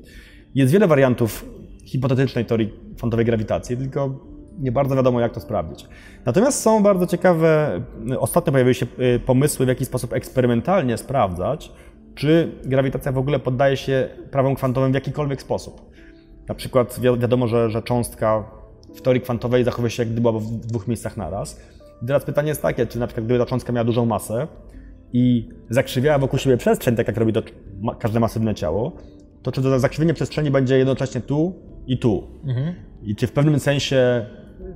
[0.54, 1.44] Jest wiele wariantów
[1.84, 4.20] hipotetycznej teorii kwantowej grawitacji, tylko
[4.58, 5.86] nie bardzo wiadomo, jak to sprawdzić.
[6.26, 7.80] Natomiast są bardzo ciekawe,
[8.18, 8.86] ostatnio pojawiły się
[9.26, 11.72] pomysły, w jaki sposób eksperymentalnie sprawdzać,
[12.14, 15.80] czy grawitacja w ogóle poddaje się prawom kwantowym w jakikolwiek sposób.
[16.48, 18.44] Na przykład wiadomo, że, że cząstka
[18.94, 21.60] w teorii kwantowej zachowuje się jak gdyby była w dwóch miejscach naraz.
[22.02, 24.48] I teraz pytanie jest takie, czy na przykład gdyby ta cząstka miała dużą masę
[25.12, 27.42] i zakrzywiała wokół siebie przestrzeń, tak jak robi to
[27.98, 28.92] każde masywne ciało,
[29.42, 31.52] to czy to zakrzywienie przestrzeni będzie jednocześnie tu
[31.86, 32.22] i tu?
[32.44, 32.74] Mhm.
[33.02, 34.26] I czy w pewnym sensie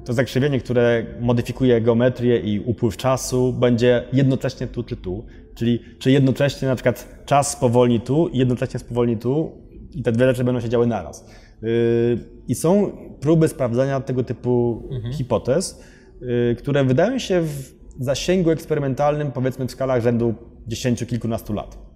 [0.05, 5.25] to zakrzywienie, które modyfikuje geometrię i upływ czasu, będzie jednocześnie tu czy tu.
[5.55, 9.53] Czyli czy jednocześnie na przykład czas spowolni tu i jednocześnie spowolni tu
[9.95, 11.27] i te dwie rzeczy będą się działy naraz.
[11.63, 12.19] Yy,
[12.49, 15.15] I są próby sprawdzania tego typu mhm.
[15.15, 15.83] hipotez,
[16.21, 20.35] yy, które wydają się w zasięgu eksperymentalnym powiedzmy w skalach rzędu
[20.67, 21.89] dziesięciu, kilkunastu lat.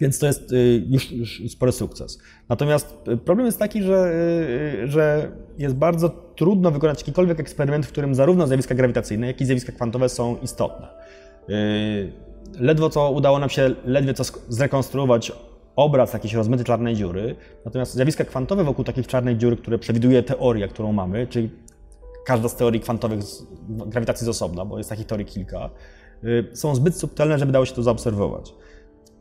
[0.00, 2.18] Więc to jest y, już, już spory sukces.
[2.48, 4.12] Natomiast problem jest taki, że,
[4.84, 9.72] że jest bardzo trudno wykonać jakikolwiek eksperyment, w którym zarówno zjawiska grawitacyjne, jak i zjawiska
[9.72, 10.88] kwantowe są istotne.
[12.58, 15.32] Ledwo co udało nam się ledwie co zrekonstruować
[15.76, 20.68] obraz jakiejś rozmytej czarnej dziury, natomiast zjawiska kwantowe wokół takiej czarnej dziury, które przewiduje teoria,
[20.68, 21.50] którą mamy, czyli
[22.26, 25.70] każda z teorii kwantowych z grawitacji z osobna, bo jest takich teorii kilka,
[26.52, 28.54] są zbyt subtelne, żeby dało się to zaobserwować.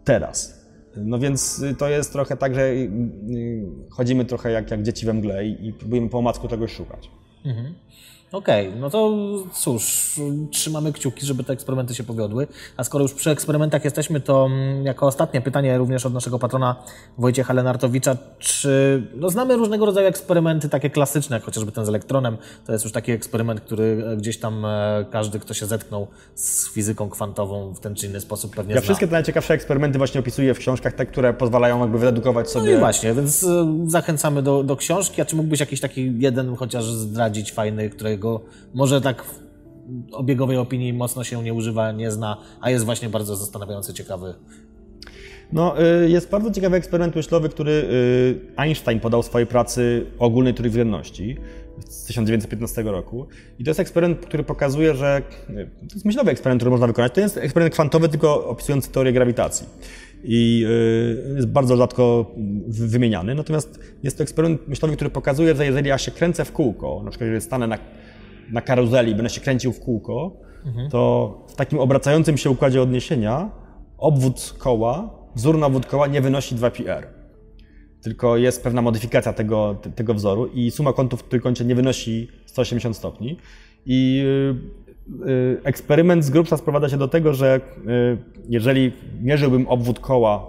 [0.03, 0.61] Teraz,
[0.95, 2.89] no więc to jest trochę tak, że y,
[3.29, 7.11] y, chodzimy trochę jak, jak dzieci we mgle i, i próbujemy po omacku tego szukać.
[7.45, 7.73] Mhm.
[8.31, 9.13] Okej, okay, no to
[9.53, 10.15] cóż,
[10.51, 12.47] trzymamy kciuki, żeby te eksperymenty się powiodły.
[12.77, 16.75] A skoro już przy eksperymentach jesteśmy, to mm, jako ostatnie pytanie również od naszego patrona
[17.17, 22.37] Wojciecha Lenartowicza, czy no znamy różnego rodzaju eksperymenty takie klasyczne, jak chociażby ten z elektronem,
[22.65, 26.69] to jest już taki eksperyment, który e, gdzieś tam e, każdy, kto się zetknął z
[26.73, 28.83] fizyką kwantową w ten czy inny sposób pewnie Ja zna.
[28.85, 32.71] wszystkie te najciekawsze eksperymenty właśnie opisuję w książkach, te, które pozwalają jakby wyredukować sobie...
[32.71, 36.55] No i właśnie, więc e, zachęcamy do, do książki, a czy mógłbyś jakiś taki jeden
[36.55, 38.41] chociaż zdradzić fajny, którego którego
[38.73, 39.41] może tak w
[40.11, 44.33] obiegowej opinii mocno się nie używa, nie zna, a jest właśnie bardzo zastanawiający, ciekawy.
[45.53, 50.25] No, y, jest bardzo ciekawy eksperyment myślowy, który y, Einstein podał w swojej pracy o
[50.25, 51.37] ogólnej teorii względności
[51.89, 53.27] z 1915 roku.
[53.59, 57.13] I to jest eksperyment, który pokazuje, że y, to jest myślowy eksperyment, który można wykonać.
[57.13, 59.67] To jest eksperyment kwantowy, tylko opisujący teorię grawitacji.
[60.23, 60.65] I
[61.35, 62.31] jest bardzo rzadko
[62.67, 63.35] wymieniany.
[63.35, 67.09] Natomiast jest to eksperyment myślowy, który pokazuje, że jeżeli ja się kręcę w kółko, na
[67.11, 67.77] przykład jeżeli stanę na
[68.51, 70.37] na karuzeli, będę się kręcił w kółko,
[70.91, 73.49] to w takim obracającym się układzie odniesienia
[73.97, 77.03] obwód koła, wzór na obwód koła nie wynosi 2πr.
[78.01, 82.97] Tylko jest pewna modyfikacja tego, tego wzoru i suma kątów w trójkącie nie wynosi 180
[82.97, 83.37] stopni.
[83.85, 84.23] I
[85.25, 88.17] y, y, eksperyment z grubsza sprowadza się do tego, że y,
[88.49, 90.39] jeżeli mierzyłbym obwód koła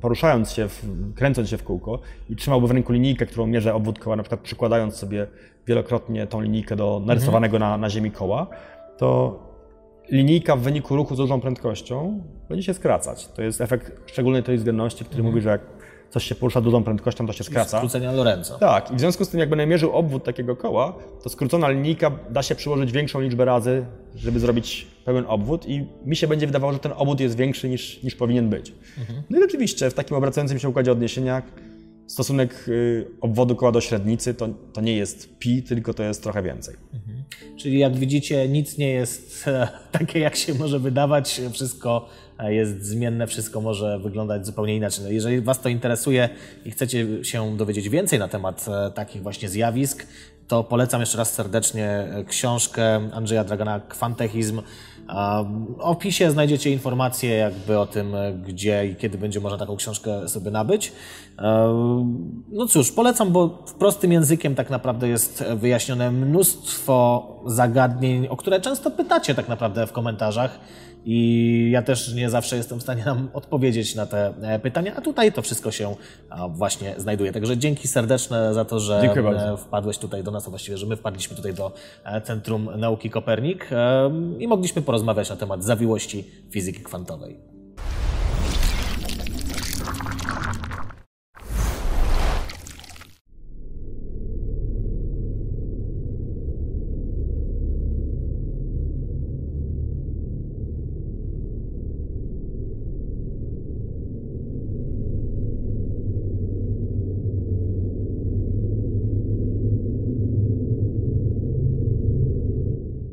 [0.00, 0.68] poruszając się,
[1.14, 1.98] kręcąc się w kółko
[2.30, 5.26] i trzymałby w ręku linijkę, którą mierzę obwód koła, na przykład przykładając sobie
[5.66, 8.46] wielokrotnie tą linijkę do narysowanego na, na ziemi koła,
[8.98, 9.38] to
[10.10, 13.28] linijka w wyniku ruchu z dużą prędkością będzie się skracać.
[13.28, 15.34] To jest efekt szczególnej tej względności, który mhm.
[15.34, 15.60] mówi, że jak
[16.10, 17.76] coś się porusza dużą prędkością, to się skraca.
[17.78, 18.58] Skrócenia Lorenzo.
[18.58, 20.92] Tak, i w związku z tym, jak będę mierzył obwód takiego koła,
[21.22, 23.84] to skrócona linijka da się przyłożyć większą liczbę razy,
[24.14, 28.02] żeby zrobić pełen obwód i mi się będzie wydawało, że ten obwód jest większy niż,
[28.02, 28.72] niż powinien być.
[28.98, 29.22] Mhm.
[29.30, 31.42] No i rzeczywiście w takim obracającym się układzie odniesienia
[32.06, 36.42] stosunek y, obwodu koła do średnicy to, to nie jest pi, tylko to jest trochę
[36.42, 36.74] więcej.
[36.94, 37.24] Mhm.
[37.56, 39.44] Czyli jak widzicie, nic nie jest
[39.98, 41.40] takie, jak się może wydawać.
[41.52, 45.04] Wszystko e, jest zmienne, wszystko może wyglądać zupełnie inaczej.
[45.04, 46.28] No, jeżeli Was to interesuje
[46.64, 50.06] i chcecie się dowiedzieć więcej na temat e, takich właśnie zjawisk,
[50.48, 54.62] to polecam jeszcze raz serdecznie książkę Andrzeja Dragana Kwantechizm
[55.76, 58.12] w opisie znajdziecie informacje jakby o tym,
[58.46, 60.92] gdzie i kiedy będzie można taką książkę sobie nabyć.
[62.48, 68.90] No cóż, polecam, bo prostym językiem tak naprawdę jest wyjaśnione mnóstwo zagadnień, o które często
[68.90, 70.60] pytacie tak naprawdę w komentarzach.
[71.08, 75.00] I ja też nie zawsze jestem w stanie nam odpowiedzieć na te e, pytania, a
[75.00, 75.96] tutaj to wszystko się
[76.48, 77.32] właśnie znajduje.
[77.32, 80.96] Także dzięki serdeczne za to, że e, wpadłeś tutaj do nas, a właściwie, że my
[80.96, 81.72] wpadliśmy tutaj do
[82.04, 83.70] e, Centrum Nauki Kopernik
[84.38, 87.36] i mogliśmy porozmawiać na temat zawiłości fizyki kwantowej.